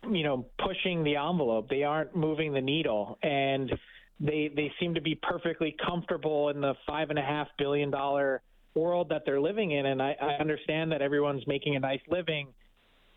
you 0.10 0.24
know 0.24 0.46
pushing 0.64 1.04
the 1.04 1.16
envelope. 1.16 1.70
They 1.70 1.84
aren't 1.84 2.16
moving 2.16 2.54
the 2.54 2.62
needle. 2.62 3.18
And 3.24 3.72
they 4.20 4.52
they 4.56 4.72
seem 4.80 4.96
to 4.96 5.02
be 5.02 5.16
perfectly 5.16 5.76
comfortable 5.86 6.50
in 6.50 6.62
the 6.62 6.74
five 6.86 7.10
and 7.10 7.20
a 7.20 7.24
half 7.24 7.48
billion 7.58 7.92
dollar 7.92 8.42
world 8.74 9.10
that 9.10 9.24
they're 9.26 9.42
living 9.42 9.72
in. 9.72 9.86
And 9.86 10.02
I, 10.02 10.16
I 10.22 10.34
understand 10.40 10.92
that 10.92 11.02
everyone's 11.02 11.46
making 11.48 11.76
a 11.76 11.80
nice 11.80 12.02
living. 12.10 12.48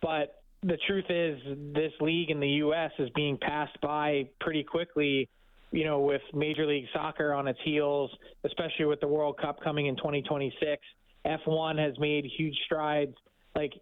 But 0.02 0.42
the 0.62 0.78
truth 0.86 1.06
is 1.08 1.38
this 1.74 1.92
league 2.00 2.30
in 2.30 2.40
the 2.40 2.48
US 2.48 2.92
is 2.98 3.08
being 3.14 3.38
passed 3.38 3.80
by 3.80 4.28
pretty 4.40 4.62
quickly 4.62 5.28
you 5.72 5.84
know 5.84 6.00
with 6.00 6.20
major 6.34 6.66
league 6.66 6.86
soccer 6.92 7.32
on 7.32 7.48
its 7.48 7.58
heels 7.64 8.10
especially 8.44 8.84
with 8.84 9.00
the 9.00 9.08
world 9.08 9.38
cup 9.40 9.60
coming 9.62 9.86
in 9.86 9.96
2026 9.96 10.82
F1 11.24 11.78
has 11.78 11.98
made 11.98 12.26
huge 12.36 12.56
strides 12.66 13.14
like 13.54 13.72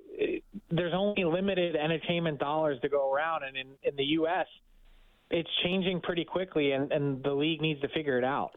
there's 0.71 0.95
only 0.95 1.25
limited 1.25 1.77
entertainment 1.77 2.39
dollars 2.39 2.81
to 2.83 2.89
go 2.89 3.13
around, 3.13 3.45
and 3.45 3.57
in, 3.57 3.67
in 3.83 3.97
the 3.97 4.05
U.S., 4.05 4.47
it's 5.31 5.51
changing 5.63 6.01
pretty 6.01 6.25
quickly, 6.25 6.73
and, 6.73 6.91
and 6.91 7.23
the 7.23 7.33
league 7.33 7.61
needs 7.61 7.81
to 7.83 7.89
figure 7.89 8.19
it 8.19 8.25
out. 8.25 8.53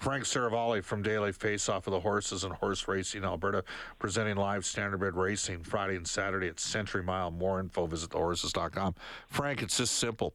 Frank 0.00 0.24
Seravalli 0.24 0.82
from 0.82 1.02
Daily 1.02 1.30
Faceoff 1.30 1.86
of 1.86 1.90
the 1.90 2.00
Horses 2.00 2.44
and 2.44 2.54
Horse 2.54 2.88
Racing 2.88 3.22
Alberta, 3.22 3.62
presenting 3.98 4.34
live 4.36 4.62
standardbred 4.62 5.14
racing 5.14 5.62
Friday 5.62 5.94
and 5.94 6.08
Saturday 6.08 6.48
at 6.48 6.58
Century 6.58 7.02
Mile. 7.02 7.30
More 7.30 7.60
info, 7.60 7.84
visit 7.84 8.08
thehorses.com. 8.08 8.94
Frank, 9.28 9.60
it's 9.60 9.76
just 9.76 9.96
simple. 9.96 10.32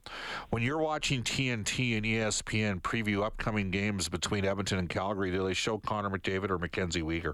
When 0.52 0.62
you're 0.62 0.78
watching 0.78 1.24
TNT 1.24 1.98
and 1.98 2.06
ESPN 2.06 2.80
preview 2.84 3.24
upcoming 3.24 3.72
games 3.72 4.08
between 4.08 4.46
Edmonton 4.46 4.78
and 4.78 4.88
Calgary, 4.88 5.32
do 5.32 5.44
they 5.44 5.56
show 5.56 5.80
Connor 5.80 6.12
McDavid 6.12 6.52
or 6.52 6.60
Mackenzie 6.60 7.02
Weegar? 7.02 7.34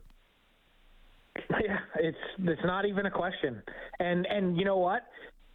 It's 2.02 2.18
it's 2.40 2.62
not 2.66 2.86
even 2.86 3.06
a 3.06 3.12
question. 3.12 3.62
And 4.00 4.26
and 4.26 4.58
you 4.58 4.66
know 4.66 4.78
what? 4.78 5.04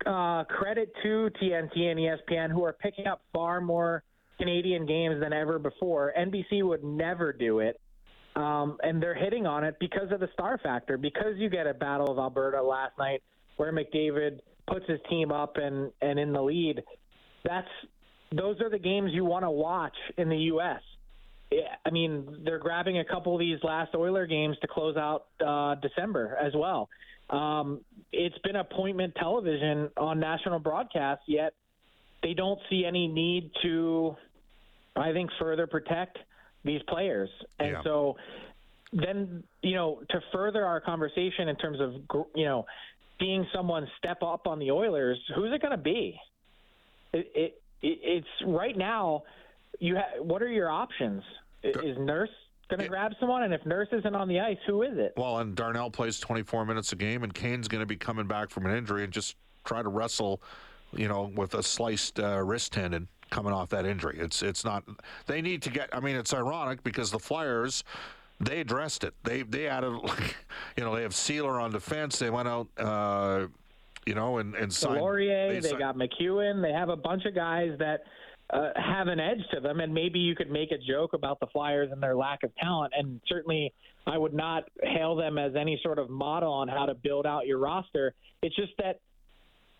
Uh, 0.06 0.44
credit 0.44 0.92
to 1.02 1.28
TNT 1.42 1.80
and 1.80 1.98
ESPN 1.98 2.50
who 2.52 2.62
are 2.64 2.72
picking 2.72 3.08
up 3.08 3.22
far 3.32 3.60
more 3.60 4.04
Canadian 4.38 4.86
games 4.86 5.20
than 5.20 5.32
ever 5.32 5.58
before. 5.58 6.12
NBC 6.16 6.62
would 6.62 6.84
never 6.84 7.32
do 7.32 7.58
it. 7.58 7.80
Um, 8.36 8.76
and 8.82 9.02
they're 9.02 9.14
hitting 9.14 9.46
on 9.46 9.64
it 9.64 9.76
because 9.80 10.12
of 10.12 10.20
the 10.20 10.28
star 10.34 10.58
factor. 10.62 10.96
Because 10.96 11.36
you 11.36 11.48
get 11.48 11.66
a 11.66 11.74
Battle 11.74 12.12
of 12.12 12.18
Alberta 12.18 12.62
last 12.62 12.92
night 12.96 13.22
where 13.56 13.72
McDavid 13.72 14.38
puts 14.68 14.86
his 14.86 15.00
team 15.10 15.32
up 15.32 15.56
and 15.56 15.90
and 16.00 16.18
in 16.18 16.32
the 16.32 16.42
lead. 16.42 16.80
That's 17.44 17.68
those 18.30 18.60
are 18.60 18.70
the 18.70 18.78
games 18.78 19.10
you 19.12 19.24
want 19.24 19.44
to 19.44 19.50
watch 19.50 19.96
in 20.16 20.28
the 20.28 20.36
U.S. 20.36 20.80
I 21.52 21.90
mean, 21.90 22.42
they're 22.44 22.58
grabbing 22.58 22.98
a 22.98 23.04
couple 23.04 23.32
of 23.32 23.38
these 23.38 23.58
last 23.62 23.94
Oiler 23.94 24.26
games 24.26 24.56
to 24.62 24.66
close 24.66 24.96
out 24.96 25.26
uh, 25.46 25.76
December 25.76 26.36
as 26.42 26.52
well. 26.56 26.88
Um, 27.30 27.80
it's 28.12 28.36
been 28.38 28.56
appointment 28.56 29.14
television 29.14 29.88
on 29.96 30.18
national 30.18 30.58
broadcast, 30.58 31.22
yet 31.28 31.54
they 32.22 32.34
don't 32.34 32.58
see 32.68 32.84
any 32.84 33.06
need 33.06 33.52
to, 33.62 34.16
I 34.96 35.12
think, 35.12 35.30
further 35.38 35.68
protect 35.68 36.18
these 36.64 36.82
players. 36.88 37.30
And 37.60 37.72
yeah. 37.72 37.82
so 37.84 38.16
then, 38.92 39.44
you 39.62 39.76
know, 39.76 40.00
to 40.10 40.20
further 40.32 40.64
our 40.64 40.80
conversation 40.80 41.48
in 41.48 41.56
terms 41.56 41.78
of, 41.80 41.94
you 42.34 42.44
know, 42.44 42.66
seeing 43.20 43.46
someone 43.54 43.86
step 43.98 44.22
up 44.22 44.48
on 44.48 44.58
the 44.58 44.72
Oilers, 44.72 45.18
who's 45.34 45.52
it 45.52 45.62
going 45.62 45.76
to 45.76 45.82
be? 45.82 46.18
It, 47.12 47.30
it, 47.34 47.60
it's 47.82 48.26
right 48.44 48.76
now– 48.76 49.22
you 49.80 49.96
ha- 49.96 50.22
what 50.22 50.42
are 50.42 50.48
your 50.48 50.70
options? 50.70 51.22
Is 51.62 51.96
Nurse 51.98 52.30
going 52.68 52.80
to 52.80 52.88
grab 52.88 53.12
someone? 53.18 53.42
And 53.42 53.52
if 53.52 53.64
Nurse 53.66 53.88
isn't 53.92 54.14
on 54.14 54.28
the 54.28 54.40
ice, 54.40 54.58
who 54.66 54.82
is 54.82 54.96
it? 54.96 55.14
Well, 55.16 55.38
and 55.38 55.54
Darnell 55.54 55.90
plays 55.90 56.20
24 56.20 56.64
minutes 56.64 56.92
a 56.92 56.96
game, 56.96 57.22
and 57.22 57.34
Kane's 57.34 57.68
going 57.68 57.80
to 57.80 57.86
be 57.86 57.96
coming 57.96 58.26
back 58.26 58.50
from 58.50 58.66
an 58.66 58.76
injury 58.76 59.04
and 59.04 59.12
just 59.12 59.36
try 59.64 59.82
to 59.82 59.88
wrestle, 59.88 60.40
you 60.92 61.08
know, 61.08 61.32
with 61.34 61.54
a 61.54 61.62
sliced 61.62 62.20
uh, 62.20 62.42
wrist 62.42 62.72
tendon 62.72 63.08
coming 63.30 63.52
off 63.52 63.68
that 63.70 63.84
injury. 63.84 64.18
It's 64.20 64.42
it's 64.42 64.64
not. 64.64 64.84
They 65.26 65.42
need 65.42 65.62
to 65.62 65.70
get. 65.70 65.88
I 65.92 66.00
mean, 66.00 66.16
it's 66.16 66.32
ironic 66.32 66.82
because 66.82 67.10
the 67.10 67.18
Flyers. 67.18 67.84
They 68.38 68.60
addressed 68.60 69.02
it. 69.02 69.14
They 69.24 69.42
they 69.44 69.66
added, 69.66 69.98
you 70.76 70.84
know, 70.84 70.94
they 70.94 71.00
have 71.02 71.12
Seeler 71.12 71.58
on 71.58 71.70
defense. 71.70 72.18
They 72.18 72.28
went 72.28 72.46
out, 72.46 72.68
uh, 72.76 73.46
you 74.04 74.14
know, 74.14 74.36
and 74.38 74.54
and 74.54 74.70
signed. 74.70 75.00
Laurier. 75.00 75.54
They, 75.54 75.60
they 75.60 75.68
signed, 75.70 75.78
got 75.78 75.96
MacEwen. 75.96 76.60
They 76.60 76.72
have 76.72 76.90
a 76.90 76.96
bunch 76.96 77.24
of 77.24 77.34
guys 77.34 77.70
that 77.78 78.02
uh, 78.50 78.70
have 78.76 79.08
an 79.08 79.18
edge 79.18 79.40
to 79.52 79.60
them, 79.60 79.80
and 79.80 79.92
maybe 79.92 80.18
you 80.18 80.34
could 80.36 80.50
make 80.50 80.70
a 80.70 80.78
joke 80.78 81.14
about 81.14 81.40
the 81.40 81.46
Flyers 81.48 81.90
and 81.90 82.02
their 82.02 82.14
lack 82.14 82.42
of 82.44 82.54
talent. 82.56 82.92
And 82.96 83.20
certainly, 83.28 83.72
I 84.06 84.16
would 84.16 84.34
not 84.34 84.64
hail 84.82 85.16
them 85.16 85.36
as 85.36 85.56
any 85.56 85.80
sort 85.82 85.98
of 85.98 86.08
model 86.08 86.52
on 86.52 86.68
how 86.68 86.86
to 86.86 86.94
build 86.94 87.26
out 87.26 87.46
your 87.46 87.58
roster. 87.58 88.14
It's 88.42 88.54
just 88.54 88.72
that 88.78 89.00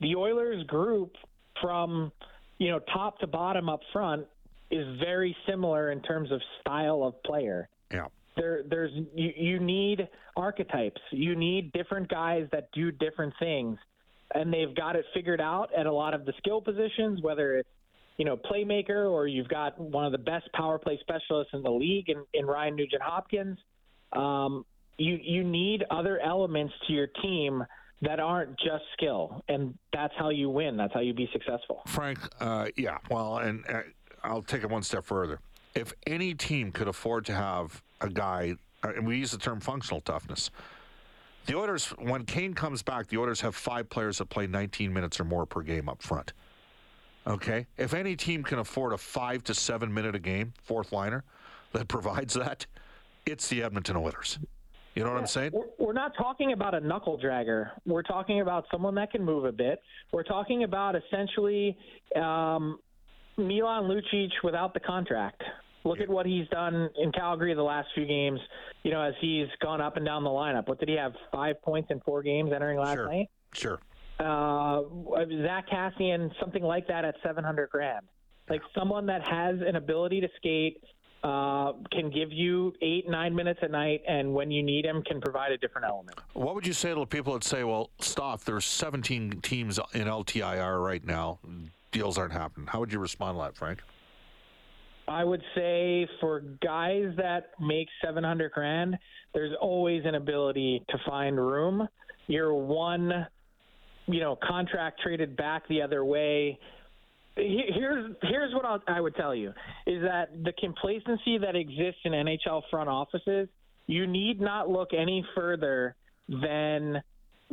the 0.01 0.17
Oilers 0.17 0.65
group, 0.67 1.13
from 1.63 2.11
you 2.59 2.71
know 2.71 2.81
top 2.93 3.19
to 3.21 3.27
bottom 3.27 3.69
up 3.69 3.81
front, 3.93 4.27
is 4.71 4.99
very 4.99 5.37
similar 5.49 5.93
in 5.93 6.03
terms 6.03 6.33
of 6.33 6.41
style 6.61 7.05
of 7.05 7.23
player. 7.23 7.69
Yeah. 7.93 8.07
There, 8.37 8.63
there's 8.69 8.91
you, 9.15 9.31
you 9.37 9.61
need 9.61 10.09
archetypes. 10.37 11.01
You 11.13 11.37
need 11.37 11.73
different 11.73 12.09
guys 12.09 12.49
that 12.51 12.69
do 12.73 12.91
different 12.91 13.33
things, 13.39 13.79
and 14.35 14.53
they've 14.53 14.75
got 14.75 14.97
it 14.97 15.05
figured 15.15 15.41
out 15.41 15.69
at 15.79 15.87
a 15.87 15.93
lot 15.93 16.15
of 16.15 16.25
the 16.25 16.33
skill 16.39 16.61
positions, 16.61 17.23
whether 17.23 17.59
it's 17.59 17.69
you 18.19 18.25
know, 18.25 18.37
playmaker, 18.37 19.11
or 19.11 19.27
you've 19.27 19.49
got 19.49 19.79
one 19.79 20.05
of 20.05 20.13
the 20.13 20.19
best 20.19 20.51
power 20.55 20.79
play 20.79 20.99
specialists 21.01 21.53
in 21.53 21.63
the 21.63 21.71
league 21.71 22.09
in, 22.09 22.25
in 22.35 22.47
Ryan 22.47 22.77
Nugent 22.77 23.03
Hopkins. 23.03 23.59
Um, 24.13 24.65
you 24.99 25.19
you 25.23 25.45
need 25.45 25.85
other 25.91 26.19
elements 26.21 26.73
to 26.87 26.93
your 26.93 27.09
team 27.23 27.65
that 28.03 28.21
aren't 28.21 28.59
just 28.59 28.85
skill, 28.95 29.43
and 29.49 29.77
that's 29.93 30.15
how 30.19 30.31
you 30.31 30.49
win. 30.49 30.77
That's 30.77 30.93
how 30.95 31.01
you 31.01 31.13
be 31.13 31.29
successful. 31.33 31.83
Frank, 31.87 32.19
uh, 32.41 32.69
yeah, 32.77 32.99
well, 33.11 33.39
and 33.39 33.65
uh, 33.69 33.81
I'll 34.23 34.43
take 34.43 34.63
it 34.63 34.71
one 34.71 34.83
step 34.83 35.05
further. 35.05 35.41
If 35.75 35.93
any 36.07 36.35
team 36.35 36.73
could 36.73 36.89
afford 36.89 37.27
to 37.27 37.35
have 37.35 37.83
a 38.01 38.09
guy, 38.09 38.57
uh, 38.83 38.93
and 38.97 39.07
we 39.07 39.19
use 39.19 39.31
the 39.31 39.39
term 39.39 39.61
functional 39.61 40.01
toughness. 40.01 40.51
The 41.47 41.57
Oilers, 41.57 41.87
when 41.91 42.25
Kane 42.25 42.55
comes 42.55 42.83
back, 42.83 43.07
the 43.07 43.19
Oilers 43.19 43.41
have 43.43 43.55
five 43.55 43.89
players 43.89 44.19
that 44.19 44.27
play 44.27 44.49
19 44.49 44.93
minutes 44.93 45.21
or 45.21 45.25
more 45.25 45.47
per 45.47 45.63
game 45.63 45.89
up 45.89 46.03
front. 46.03 46.33
Okay. 47.27 47.67
If 47.77 47.93
any 47.93 48.15
team 48.17 48.43
can 48.43 48.59
afford 48.59 48.93
a 48.93 48.99
five 48.99 49.43
to 49.45 49.55
seven 49.55 49.93
minute 49.93 50.15
a 50.15 50.19
game 50.19 50.53
fourth 50.63 50.93
liner 50.93 51.25
that 51.73 51.89
provides 51.89 52.35
that, 52.35 52.67
it's 53.25 53.49
the 53.49 53.63
Edmonton 53.63 53.97
Oilers. 53.97 54.39
You 54.95 55.05
know 55.05 55.11
what 55.11 55.19
I'm 55.19 55.27
saying? 55.27 55.53
We're 55.79 55.93
not 55.93 56.13
talking 56.17 56.53
about 56.53 56.75
a 56.75 56.81
knuckle 56.81 57.19
dragger. 57.19 57.71
We're 57.85 58.03
talking 58.03 58.41
about 58.41 58.65
someone 58.71 58.95
that 58.95 59.11
can 59.11 59.23
move 59.23 59.45
a 59.45 59.53
bit. 59.53 59.83
We're 60.11 60.23
talking 60.23 60.65
about 60.65 60.97
essentially 60.97 61.77
um, 62.15 62.79
Milan 63.37 63.85
Lucic 63.85 64.31
without 64.43 64.73
the 64.73 64.81
contract. 64.81 65.43
Look 65.85 65.99
yeah. 65.99 66.05
at 66.05 66.09
what 66.09 66.25
he's 66.25 66.49
done 66.49 66.89
in 66.97 67.13
Calgary 67.13 67.53
the 67.53 67.63
last 67.63 67.89
few 67.95 68.07
games. 68.07 68.41
You 68.85 68.91
know, 68.93 69.03
as 69.03 69.13
he's 69.21 69.49
gone 69.61 69.83
up 69.83 69.99
and 69.99 70.07
down 70.07 70.25
the 70.25 70.31
lineup. 70.31 70.67
What 70.67 70.81
did 70.81 70.89
he 70.89 70.97
have? 70.97 71.13
Five 71.31 71.61
points 71.61 71.91
in 71.91 72.01
four 72.01 72.23
games 72.23 72.51
entering 72.55 72.79
last 72.79 72.95
sure. 72.95 73.09
night. 73.09 73.29
Sure 73.53 73.81
uh, 74.19 74.83
Zack 75.43 75.69
Kassian, 75.69 76.31
something 76.41 76.63
like 76.63 76.87
that 76.89 77.05
at 77.05 77.15
700 77.23 77.71
grand. 77.71 78.07
Like 78.49 78.63
someone 78.77 79.07
that 79.07 79.27
has 79.27 79.57
an 79.67 79.77
ability 79.77 80.21
to 80.21 80.29
skate, 80.37 80.83
uh, 81.27 81.73
can 81.91 82.11
give 82.11 82.31
you 82.31 82.73
eight, 82.83 83.09
nine 83.09 83.35
minutes 83.35 83.59
a 83.63 83.69
night, 83.69 84.01
and 84.07 84.33
when 84.33 84.51
you 84.51 84.63
need 84.63 84.85
him, 84.85 85.03
can 85.03 85.21
provide 85.21 85.51
a 85.51 85.59
different 85.59 85.85
element. 85.85 86.17
What 86.35 86.55
would 86.55 86.67
you 86.67 86.73
say 86.73 86.95
to 86.95 87.05
people 87.05 87.33
that 87.33 87.43
say, 87.43 87.65
well, 87.65 87.91
stop, 88.01 88.45
there's 88.45 88.65
17 88.65 89.41
teams 89.41 89.81
in 89.95 90.05
LTIR 90.05 90.85
right 90.85 91.05
now, 91.05 91.41
deals 91.91 92.17
aren't 92.17 92.33
happening? 92.33 92.69
How 92.69 92.79
would 92.79 92.93
you 92.93 93.01
respond 93.01 93.39
to 93.39 93.43
that, 93.43 93.57
Frank? 93.57 93.81
I 95.09 95.25
would 95.25 95.43
say 95.55 96.07
for 96.21 96.41
guys 96.63 97.13
that 97.17 97.51
make 97.61 97.89
700 98.05 98.53
grand, 98.53 98.97
there's 99.35 99.55
always 99.61 100.03
an 100.05 100.17
ability 100.17 100.85
to 100.91 100.99
find 101.09 101.39
room. 101.39 101.89
You're 102.27 102.55
one, 102.55 103.27
you 104.07 104.21
know, 104.21 104.39
contract 104.47 105.01
traded 105.03 105.37
back 105.37 105.67
the 105.69 105.83
other 105.83 106.05
way. 106.05 106.59
Here's 107.37 108.15
here's 108.23 108.55
what 108.55 108.65
I'll, 108.65 108.83
I 108.89 109.01
would 109.01 109.15
tell 109.15 109.35
you 109.35 109.53
is 109.87 110.03
that 110.03 110.31
the 110.43 110.53
complacency 110.59 111.39
that 111.39 111.55
exists 111.55 112.01
in 112.05 112.13
NHL 112.13 112.63
front 112.71 112.89
offices, 112.89 113.49
you 113.87 114.07
need 114.07 114.41
not 114.41 114.71
look 114.71 114.91
any 114.97 115.25
further 115.35 115.95
than 116.29 117.03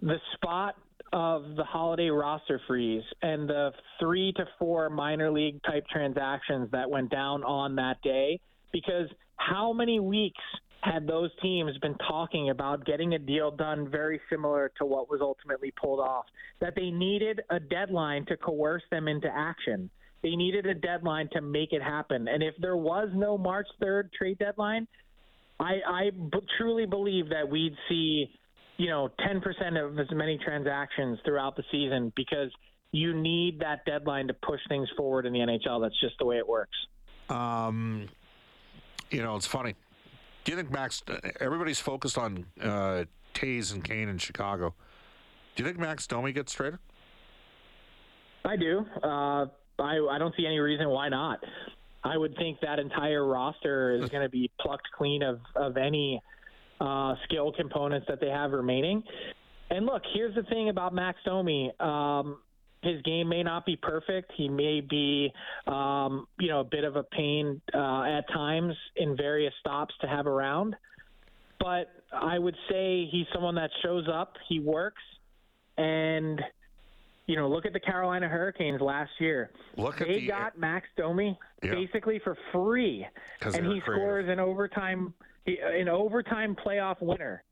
the 0.02 0.16
spot 0.34 0.76
of 1.12 1.56
the 1.56 1.64
holiday 1.64 2.10
roster 2.10 2.60
freeze 2.66 3.04
and 3.22 3.48
the 3.48 3.72
three 4.00 4.34
to 4.34 4.46
four 4.58 4.90
minor 4.90 5.32
league 5.32 5.62
type 5.64 5.86
transactions 5.92 6.70
that 6.72 6.90
went 6.90 7.12
down 7.12 7.44
on 7.44 7.76
that 7.76 8.02
day 8.02 8.40
because 8.72 9.08
how 9.36 9.74
many 9.74 10.00
weeks 10.00 10.42
had 10.84 11.08
those 11.08 11.30
teams 11.42 11.78
been 11.80 11.96
talking 12.08 12.50
about 12.50 12.86
getting 12.86 13.14
a 13.14 13.20
deal 13.20 13.52
done 13.52 13.90
very 13.90 14.20
similar 14.30 14.72
to 14.78 14.86
what 14.86 15.10
was 15.10 15.22
ultimately 15.22 15.72
pulled 15.80 16.00
off 16.00 16.26
that 16.60 16.74
they 16.76 16.92
needed 16.92 17.42
a 17.50 17.60
deadline 17.60 18.26
to 18.26 18.36
coerce 18.38 18.84
them 18.92 19.08
into 19.08 19.28
action 19.34 19.90
they 20.22 20.36
needed 20.36 20.66
a 20.66 20.74
deadline 20.74 21.30
to 21.32 21.42
make 21.42 21.72
it 21.72 21.82
happen 21.82 22.28
and 22.28 22.44
if 22.44 22.54
there 22.60 22.76
was 22.76 23.10
no 23.14 23.38
march 23.38 23.68
3rd 23.82 24.12
trade 24.12 24.38
deadline 24.40 24.86
i 25.60 25.76
i 25.88 26.10
b- 26.10 26.40
truly 26.58 26.86
believe 26.86 27.30
that 27.30 27.48
we'd 27.48 27.76
see 27.88 28.30
you 28.78 28.90
know, 28.90 29.10
10% 29.20 29.84
of 29.84 30.00
as 30.00 30.08
many 30.12 30.38
transactions 30.44 31.20
throughout 31.26 31.56
the 31.56 31.64
season 31.72 32.12
because 32.16 32.52
you 32.92 33.14
need 33.14 33.60
that 33.60 33.86
deadline 33.86 34.28
to 34.28 34.34
push 34.34 34.60
things 34.68 34.90
forward 34.98 35.26
in 35.26 35.34
the 35.34 35.40
NHL. 35.40 35.82
That's 35.82 36.00
just 36.00 36.16
the 36.20 36.26
way 36.26 36.38
it 36.38 36.48
works. 36.48 36.76
Um, 37.30 38.08
you 39.10 39.22
know, 39.22 39.36
it's 39.36 39.48
funny. 39.48 39.76
Do 40.44 40.52
you 40.52 40.58
think 40.58 40.72
Max? 40.72 41.02
Everybody's 41.40 41.80
focused 41.80 42.18
on 42.18 42.46
uh, 42.62 43.06
Toews 43.34 43.74
and 43.74 43.84
Kane 43.84 44.10
in 44.10 44.18
Chicago. 44.18 44.74
Do 45.56 45.64
you 45.64 45.70
think 45.70 45.80
Max 45.80 46.06
Domi 46.08 46.34
gets 46.34 46.54
traded? 46.54 46.80
I 48.46 48.58
do. 48.58 48.86
Uh, 49.02 49.46
I 49.80 50.08
I 50.12 50.18
don't 50.18 50.36
see 50.36 50.46
any 50.46 50.60
reason 50.60 50.90
why 50.90 51.10
not. 51.10 51.40
I 52.04 52.18
would 52.18 52.36
think 52.36 52.60
that 52.62 52.80
entire 52.80 53.26
roster 53.26 53.96
is 53.96 54.10
going 54.10 54.24
to 54.24 54.30
be 54.30 54.52
plucked 54.60 54.88
clean 54.98 55.24
of 55.24 55.40
of 55.56 55.78
any 55.78 56.22
uh, 56.82 57.16
skill 57.24 57.54
components 57.54 58.06
that 58.10 58.20
they 58.20 58.30
have 58.30 58.52
remaining. 58.52 59.04
And 59.70 59.86
look, 59.86 60.02
here's 60.14 60.36
the 60.36 60.44
thing 60.44 60.70
about 60.70 60.94
Max 60.94 61.20
Domi. 61.26 61.72
Um, 61.80 62.40
his 62.84 63.02
game 63.04 63.30
may 63.30 63.44
not 63.44 63.66
be 63.66 63.76
perfect. 63.76 64.32
He 64.36 64.50
may 64.50 64.82
be, 64.82 65.32
um, 65.68 66.28
you 66.40 66.50
know, 66.50 66.60
a 66.60 66.64
bit 66.66 66.84
of 66.84 66.96
a 66.96 67.04
pain 67.04 67.62
uh, 67.74 68.04
at 68.04 68.28
times 68.30 68.76
in 68.96 69.16
various 69.16 69.54
stops 69.60 69.94
to 70.02 70.08
have 70.08 70.28
around. 70.28 70.76
But 71.60 71.90
I 72.12 72.38
would 72.38 72.56
say 72.70 73.08
he's 73.10 73.26
someone 73.34 73.56
that 73.56 73.70
shows 73.82 74.08
up. 74.12 74.36
He 74.50 74.60
works, 74.60 75.02
and 75.78 76.42
you 77.26 77.38
know, 77.38 77.48
look 77.48 77.66
at 77.66 77.74
the 77.74 77.80
Carolina 77.80 78.28
Hurricanes 78.28 78.82
last 78.82 79.12
year. 79.20 79.50
Look 79.78 80.00
they 80.00 80.20
the, 80.20 80.28
got 80.28 80.58
Max 80.58 80.88
Domi 80.98 81.38
yeah. 81.62 81.72
basically 81.72 82.20
for 82.20 82.38
free, 82.52 83.08
and 83.42 83.54
he 83.56 83.62
creative. 83.62 83.84
scores 83.84 84.30
an 84.30 84.40
overtime 84.40 85.14
an 85.46 85.90
overtime 85.90 86.56
playoff 86.56 87.02
winner. 87.02 87.44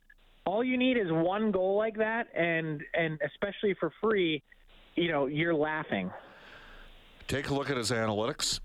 All 0.45 0.63
you 0.63 0.77
need 0.77 0.97
is 0.97 1.07
one 1.09 1.51
goal 1.51 1.77
like 1.77 1.95
that, 1.97 2.27
and 2.35 2.81
and 2.93 3.19
especially 3.25 3.75
for 3.79 3.91
free, 4.01 4.43
you 4.95 5.11
know, 5.11 5.27
you're 5.27 5.53
laughing. 5.53 6.11
Take 7.27 7.49
a 7.49 7.53
look 7.53 7.69
at 7.69 7.77
his 7.77 7.91
analytics. 7.91 8.59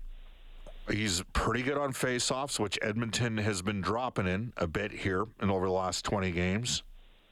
He's 0.89 1.21
pretty 1.33 1.63
good 1.63 1.77
on 1.77 1.91
faceoffs, 1.93 2.59
which 2.59 2.79
Edmonton 2.81 3.37
has 3.37 3.61
been 3.61 3.81
dropping 3.81 4.27
in 4.27 4.53
a 4.57 4.67
bit 4.67 4.91
here 4.91 5.25
in 5.41 5.49
over 5.49 5.65
the 5.65 5.71
last 5.71 6.05
20 6.05 6.31
games. 6.31 6.83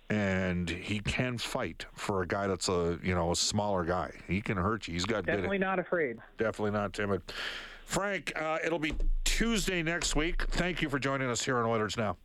And 0.10 0.70
he 0.70 1.00
can 1.00 1.38
fight 1.38 1.86
for 1.94 2.22
a 2.22 2.28
guy 2.28 2.46
that's 2.46 2.70
a 2.70 3.00
you 3.02 3.16
know 3.16 3.32
a 3.32 3.36
smaller 3.36 3.84
guy. 3.84 4.12
He 4.28 4.40
can 4.40 4.56
hurt 4.56 4.88
you. 4.88 4.94
He's 4.94 5.06
got 5.06 5.26
definitely 5.26 5.58
not 5.58 5.80
afraid. 5.80 6.18
Definitely 6.38 6.72
not 6.78 6.94
timid. 6.94 7.24
Frank, 7.86 8.32
uh, 8.36 8.60
it'll 8.64 8.78
be 8.78 8.94
Tuesday 9.24 9.82
next 9.82 10.16
week. 10.16 10.44
Thank 10.44 10.84
you 10.84 10.90
for 10.90 11.00
joining 11.00 11.28
us 11.28 11.44
here 11.44 11.58
on 11.58 11.66
Oilers 11.66 11.98
Now. 11.98 12.18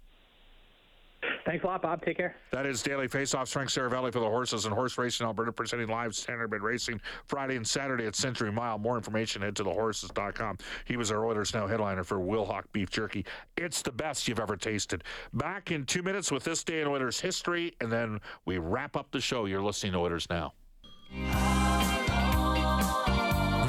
Thanks 1.44 1.64
a 1.64 1.66
lot, 1.66 1.82
Bob. 1.82 2.04
Take 2.04 2.18
care. 2.18 2.36
That 2.50 2.66
is 2.66 2.82
Daily 2.82 3.08
Faceoffs. 3.08 3.48
Frank 3.48 3.70
Seravalli 3.70 4.12
for 4.12 4.20
the 4.20 4.28
horses 4.28 4.66
and 4.66 4.74
horse 4.74 4.98
racing 4.98 5.26
Alberta 5.26 5.52
presenting 5.52 5.88
live 5.88 6.12
Standardbred 6.12 6.60
Racing 6.60 7.00
Friday 7.26 7.56
and 7.56 7.66
Saturday 7.66 8.06
at 8.06 8.14
Century 8.14 8.52
Mile. 8.52 8.78
More 8.78 8.96
information, 8.96 9.42
head 9.42 9.56
to 9.56 9.64
thehorses.com. 9.64 10.58
He 10.84 10.96
was 10.96 11.10
our 11.10 11.24
Oilers 11.24 11.54
Now 11.54 11.66
headliner 11.66 12.04
for 12.04 12.18
Wilhauk 12.18 12.64
Beef 12.72 12.90
Jerky. 12.90 13.24
It's 13.56 13.82
the 13.82 13.92
best 13.92 14.28
you've 14.28 14.40
ever 14.40 14.56
tasted. 14.56 15.04
Back 15.32 15.70
in 15.70 15.84
two 15.84 16.02
minutes 16.02 16.30
with 16.30 16.44
this 16.44 16.62
day 16.64 16.82
in 16.82 16.88
Oilers 16.88 17.20
history, 17.20 17.74
and 17.80 17.90
then 17.90 18.20
we 18.44 18.58
wrap 18.58 18.96
up 18.96 19.10
the 19.10 19.20
show. 19.20 19.46
You're 19.46 19.62
listening 19.62 19.92
to 19.92 19.98
Oilers 19.98 20.26
Now. 20.28 20.52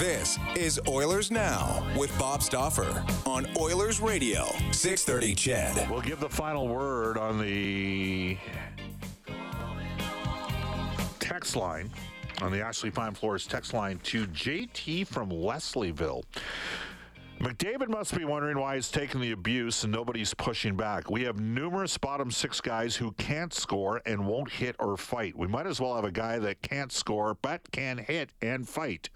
This 0.02 0.40
is 0.56 0.82
Oilers 0.88 1.30
Now 1.30 1.88
with 1.96 2.12
Bob 2.18 2.42
Stauffer 2.42 3.06
on 3.24 3.46
Oilers 3.56 4.02
Radio, 4.02 4.48
630 4.72 5.36
CHED. 5.36 5.92
We'll 5.92 6.02
give 6.02 6.20
the 6.20 6.28
final 6.28 6.68
word 6.68 7.20
on 7.20 7.40
the 7.40 8.36
text 11.20 11.56
line, 11.56 11.92
on 12.42 12.52
the 12.52 12.62
Ashley 12.62 12.90
Fine 12.90 13.14
Floors 13.14 13.46
text 13.46 13.76
line 13.76 14.00
to 14.00 14.26
JT 14.26 15.06
from 15.06 15.30
Leslieville. 15.30 16.24
McDavid 17.41 17.89
must 17.89 18.15
be 18.15 18.23
wondering 18.23 18.60
why 18.60 18.75
he's 18.75 18.91
taking 18.91 19.19
the 19.19 19.32
abuse 19.32 19.84
and 19.84 19.91
nobody's 19.91 20.32
pushing 20.32 20.75
back. 20.75 21.10
We 21.10 21.23
have 21.23 21.39
numerous 21.39 21.97
bottom 21.97 22.30
six 22.30 22.62
guys 22.62 22.95
who 22.95 23.13
can't 23.13 23.51
score 23.51 23.99
and 24.06 24.27
won't 24.27 24.51
hit 24.51 24.75
or 24.77 24.95
fight. 24.95 25.36
We 25.36 25.47
might 25.47 25.65
as 25.65 25.82
well 25.82 25.95
have 25.95 26.04
a 26.04 26.12
guy 26.12 26.38
that 26.38 26.62
can't 26.62 26.91
score 26.91 27.36
but 27.41 27.62
can 27.71 27.97
hit 27.97 28.30
and 28.43 28.69
fight. 28.69 29.10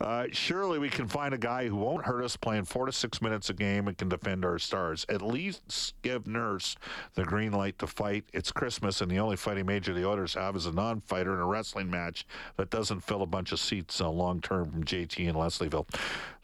Uh, 0.00 0.26
surely 0.30 0.78
we 0.78 0.90
can 0.90 1.08
find 1.08 1.34
a 1.34 1.38
guy 1.38 1.66
who 1.66 1.74
won't 1.74 2.04
hurt 2.04 2.22
us 2.22 2.36
playing 2.36 2.66
four 2.66 2.86
to 2.86 2.92
six 2.92 3.20
minutes 3.20 3.50
a 3.50 3.52
game 3.52 3.88
and 3.88 3.98
can 3.98 4.08
defend 4.08 4.44
our 4.44 4.60
stars. 4.60 5.04
At 5.08 5.20
least 5.20 5.94
give 6.02 6.28
Nurse 6.28 6.76
the 7.14 7.24
green 7.24 7.50
light 7.50 7.80
to 7.80 7.88
fight. 7.88 8.26
It's 8.32 8.52
Christmas, 8.52 9.00
and 9.00 9.10
the 9.10 9.18
only 9.18 9.36
fighting 9.36 9.66
major 9.66 9.92
the 9.92 10.08
Oilers 10.08 10.34
have 10.34 10.54
is 10.54 10.66
a 10.66 10.72
non 10.72 11.00
fighter 11.00 11.34
in 11.34 11.40
a 11.40 11.46
wrestling 11.46 11.90
match 11.90 12.28
that 12.58 12.70
doesn't 12.70 13.00
fill 13.00 13.22
a 13.22 13.26
bunch 13.26 13.50
of 13.50 13.58
seats 13.58 14.00
uh, 14.00 14.08
long 14.08 14.40
term 14.40 14.70
from 14.70 14.84
JT 14.84 15.28
and 15.28 15.36
Leslieville. 15.36 15.88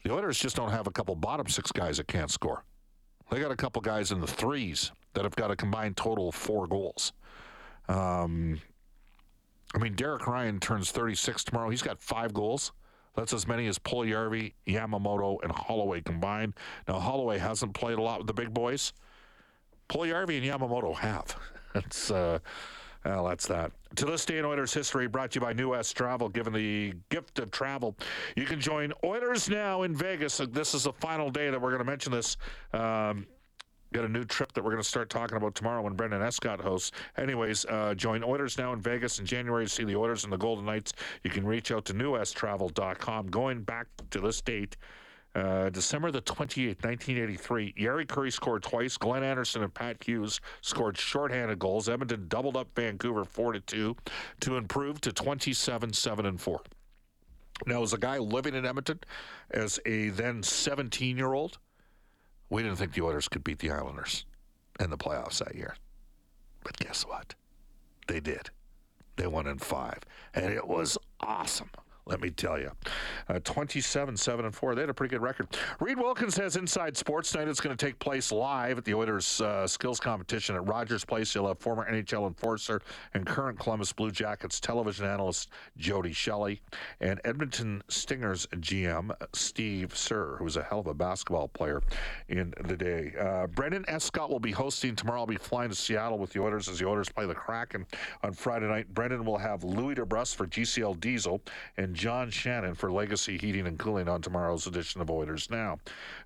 The 0.03 0.13
Oilers 0.13 0.39
just 0.39 0.55
don't 0.55 0.71
have 0.71 0.87
a 0.87 0.91
couple 0.91 1.15
bottom 1.15 1.47
six 1.47 1.71
guys 1.71 1.97
that 1.97 2.07
can't 2.07 2.31
score. 2.31 2.63
They 3.29 3.39
got 3.39 3.51
a 3.51 3.55
couple 3.55 3.81
guys 3.81 4.11
in 4.11 4.21
the 4.21 4.27
threes 4.27 4.91
that 5.13 5.23
have 5.23 5.35
got 5.35 5.51
a 5.51 5.55
combined 5.55 5.97
total 5.97 6.29
of 6.29 6.35
four 6.35 6.67
goals. 6.67 7.13
Um, 7.87 8.61
I 9.75 9.77
mean, 9.77 9.93
Derek 9.93 10.25
Ryan 10.25 10.59
turns 10.59 10.91
36 10.91 11.43
tomorrow. 11.43 11.69
He's 11.69 11.81
got 11.81 12.01
five 12.01 12.33
goals. 12.33 12.71
That's 13.15 13.33
as 13.33 13.47
many 13.47 13.67
as 13.67 13.77
Puljujarvi, 13.77 14.53
Yamamoto, 14.67 15.43
and 15.43 15.51
Holloway 15.51 16.01
combined. 16.01 16.53
Now, 16.87 16.99
Holloway 16.99 17.37
hasn't 17.37 17.73
played 17.73 17.97
a 17.97 18.01
lot 18.01 18.19
with 18.19 18.27
the 18.27 18.33
big 18.33 18.53
boys. 18.53 18.93
Puljujarvi 19.89 20.37
and 20.37 20.61
Yamamoto 20.61 20.95
have. 20.95 21.35
That's 21.73 22.09
uh, 22.09 22.39
well, 23.05 23.27
that's 23.27 23.47
that. 23.47 23.71
To 23.95 24.05
this 24.05 24.25
day 24.25 24.37
in 24.37 24.45
Oilers 24.45 24.73
history, 24.73 25.07
brought 25.07 25.31
to 25.31 25.39
you 25.39 25.41
by 25.41 25.53
New 25.53 25.69
West 25.69 25.95
Travel, 25.95 26.29
given 26.29 26.53
the 26.53 26.93
gift 27.09 27.39
of 27.39 27.49
travel. 27.51 27.95
You 28.35 28.45
can 28.45 28.59
join 28.59 28.93
Oilers 29.03 29.49
now 29.49 29.83
in 29.83 29.95
Vegas. 29.95 30.41
This 30.51 30.73
is 30.73 30.83
the 30.83 30.93
final 30.93 31.29
day 31.29 31.49
that 31.49 31.59
we're 31.59 31.69
going 31.69 31.79
to 31.79 31.85
mention 31.85 32.11
this. 32.11 32.37
Um, 32.73 33.25
got 33.93 34.05
a 34.05 34.09
new 34.09 34.23
trip 34.23 34.51
that 34.53 34.63
we're 34.63 34.71
going 34.71 34.83
to 34.83 34.87
start 34.87 35.09
talking 35.09 35.37
about 35.37 35.55
tomorrow 35.55 35.81
when 35.81 35.93
Brendan 35.93 36.21
Escott 36.21 36.61
hosts. 36.61 36.91
Anyways, 37.17 37.65
uh, 37.65 37.95
join 37.95 38.23
Oilers 38.23 38.57
now 38.57 38.73
in 38.73 38.79
Vegas 38.79 39.19
in 39.19 39.25
January 39.25 39.65
to 39.65 39.69
see 39.69 39.83
the 39.83 39.95
Oilers 39.95 40.23
and 40.23 40.31
the 40.31 40.37
Golden 40.37 40.65
Knights. 40.65 40.93
You 41.23 41.29
can 41.29 41.45
reach 41.45 41.71
out 41.71 41.85
to 41.85 41.93
newwesttravel.com. 41.93 43.27
Going 43.27 43.61
back 43.63 43.87
to 44.11 44.19
this 44.19 44.41
date, 44.41 44.77
uh, 45.35 45.69
December 45.69 46.11
the 46.11 46.21
28th, 46.21 46.83
1983, 46.83 47.73
Jari 47.77 48.07
Kurri 48.07 48.31
scored 48.31 48.63
twice. 48.63 48.97
Glenn 48.97 49.23
Anderson 49.23 49.61
and 49.61 49.73
Pat 49.73 50.03
Hughes 50.03 50.41
scored 50.61 50.97
shorthanded 50.97 51.59
goals. 51.59 51.87
Edmonton 51.87 52.27
doubled 52.27 52.57
up 52.57 52.67
Vancouver 52.75 53.23
4 53.23 53.53
to 53.53 53.59
2 53.59 53.95
to 54.41 54.57
improve 54.57 54.99
to 55.01 55.13
27 55.13 55.93
7 55.93 56.25
and 56.25 56.41
4. 56.41 56.61
Now, 57.67 57.83
as 57.83 57.93
a 57.93 57.97
guy 57.97 58.17
living 58.17 58.55
in 58.55 58.65
Edmonton, 58.65 58.99
as 59.51 59.79
a 59.85 60.09
then 60.09 60.41
17 60.41 61.17
year 61.17 61.33
old, 61.33 61.59
we 62.49 62.63
didn't 62.63 62.77
think 62.77 62.93
the 62.93 63.01
Oilers 63.01 63.27
could 63.27 63.43
beat 63.43 63.59
the 63.59 63.69
Islanders 63.69 64.25
in 64.79 64.89
the 64.89 64.97
playoffs 64.97 65.43
that 65.43 65.55
year. 65.55 65.75
But 66.63 66.77
guess 66.77 67.03
what? 67.03 67.35
They 68.07 68.19
did. 68.19 68.49
They 69.17 69.27
won 69.27 69.45
in 69.45 69.59
five. 69.59 69.99
And 70.33 70.51
it 70.51 70.67
was 70.67 70.97
awesome 71.19 71.69
let 72.09 72.21
me 72.21 72.31
tell 72.31 72.59
you. 72.59 72.71
Uh, 73.27 73.39
27, 73.43 74.17
7, 74.17 74.45
and 74.45 74.55
4. 74.55 74.73
They 74.73 74.81
had 74.81 74.89
a 74.89 74.93
pretty 74.93 75.11
good 75.11 75.21
record. 75.21 75.47
Reid 75.79 75.99
Wilkins 75.99 76.35
has 76.37 76.55
Inside 76.55 76.97
Sports 76.97 77.35
Night. 77.35 77.47
It's 77.47 77.61
going 77.61 77.75
to 77.75 77.85
take 77.85 77.99
place 77.99 78.31
live 78.31 78.79
at 78.79 78.85
the 78.85 78.95
Oilers 78.95 79.39
uh, 79.41 79.67
skills 79.67 79.99
competition 79.99 80.55
at 80.55 80.67
Rogers 80.67 81.05
Place. 81.05 81.35
You'll 81.35 81.47
have 81.47 81.59
former 81.59 81.89
NHL 81.89 82.27
enforcer 82.27 82.81
and 83.13 83.27
current 83.27 83.59
Columbus 83.59 83.93
Blue 83.93 84.09
Jackets 84.09 84.59
television 84.59 85.05
analyst 85.05 85.49
Jody 85.77 86.11
Shelley 86.11 86.61
and 86.99 87.21
Edmonton 87.25 87.83
Stingers 87.89 88.47
GM 88.55 89.11
Steve 89.33 89.95
Sir, 89.95 90.35
who 90.39 90.45
was 90.45 90.57
a 90.57 90.63
hell 90.63 90.79
of 90.79 90.87
a 90.87 90.93
basketball 90.95 91.47
player 91.47 91.83
in 92.27 92.55
the 92.65 92.75
day. 92.75 93.13
Uh, 93.19 93.45
Brendan 93.45 93.85
Escott 93.87 94.31
will 94.31 94.39
be 94.39 94.51
hosting 94.51 94.95
tomorrow. 94.95 95.19
I'll 95.19 95.27
be 95.27 95.35
flying 95.35 95.69
to 95.69 95.75
Seattle 95.75 96.17
with 96.17 96.33
the 96.33 96.41
Oilers 96.41 96.67
as 96.67 96.79
the 96.79 96.87
Oilers 96.87 97.09
play 97.09 97.27
the 97.27 97.35
Kraken 97.35 97.85
on 98.23 98.33
Friday 98.33 98.67
night. 98.67 98.91
Brendan 98.95 99.25
will 99.25 99.37
have 99.37 99.63
Louis 99.63 99.93
DeBrusk 99.93 100.35
for 100.35 100.47
GCL 100.47 100.99
Diesel 100.99 101.41
and 101.77 101.95
John 101.99 102.29
Shannon 102.29 102.75
for 102.75 102.89
Legacy 102.89 103.37
Heating 103.37 103.67
and 103.67 103.77
Cooling 103.77 104.07
on 104.07 104.21
tomorrow's 104.21 104.67
edition 104.67 105.01
of 105.01 105.11
Oilers 105.11 105.49
Now. 105.51 105.79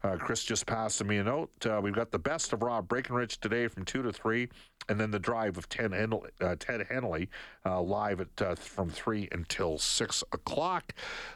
Uh, 0.03 0.17
Chris 0.17 0.43
just 0.43 0.67
passed 0.67 1.03
me 1.03 1.17
a 1.17 1.23
note. 1.23 1.49
Uh, 1.65 1.79
we've 1.81 1.95
got 1.95 2.11
the 2.11 2.19
best 2.19 2.53
of 2.53 2.61
Rob 2.61 2.87
Breckenridge 2.87 3.39
today 3.39 3.67
from 3.67 3.83
2 3.83 4.03
to 4.03 4.13
3 4.13 4.47
and 4.89 4.99
then 4.99 5.11
the 5.11 5.19
drive 5.19 5.57
of 5.57 5.69
Ted 5.69 5.93
Henley, 5.93 6.29
uh, 6.41 6.55
Ted 6.59 6.85
Henley 6.89 7.29
uh, 7.65 7.81
live 7.81 8.21
at 8.21 8.41
uh, 8.41 8.55
from 8.55 8.89
three 8.89 9.27
until 9.31 9.77
six 9.77 10.23
o'clock. 10.31 10.93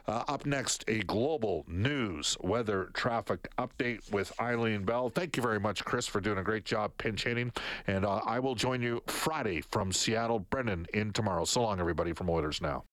Uh, 0.07 0.23
up 0.27 0.45
next, 0.45 0.83
a 0.87 0.99
global 0.99 1.65
news 1.67 2.37
weather 2.41 2.89
traffic 2.93 3.47
update 3.57 4.11
with 4.11 4.31
Eileen 4.39 4.83
Bell. 4.83 5.09
Thank 5.09 5.37
you 5.37 5.43
very 5.43 5.59
much, 5.59 5.85
Chris, 5.85 6.07
for 6.07 6.19
doing 6.19 6.37
a 6.37 6.43
great 6.43 6.65
job 6.65 6.91
pinch 6.97 7.23
hitting, 7.23 7.51
and 7.87 8.05
uh, 8.05 8.21
I 8.25 8.39
will 8.39 8.55
join 8.55 8.81
you 8.81 9.01
Friday 9.07 9.61
from 9.61 9.91
Seattle. 9.91 10.39
Brendan 10.39 10.85
in 10.93 11.13
tomorrow. 11.13 11.45
So 11.45 11.61
long, 11.61 11.79
everybody 11.79 12.13
from 12.13 12.29
Oilers 12.29 12.61
now. 12.61 12.83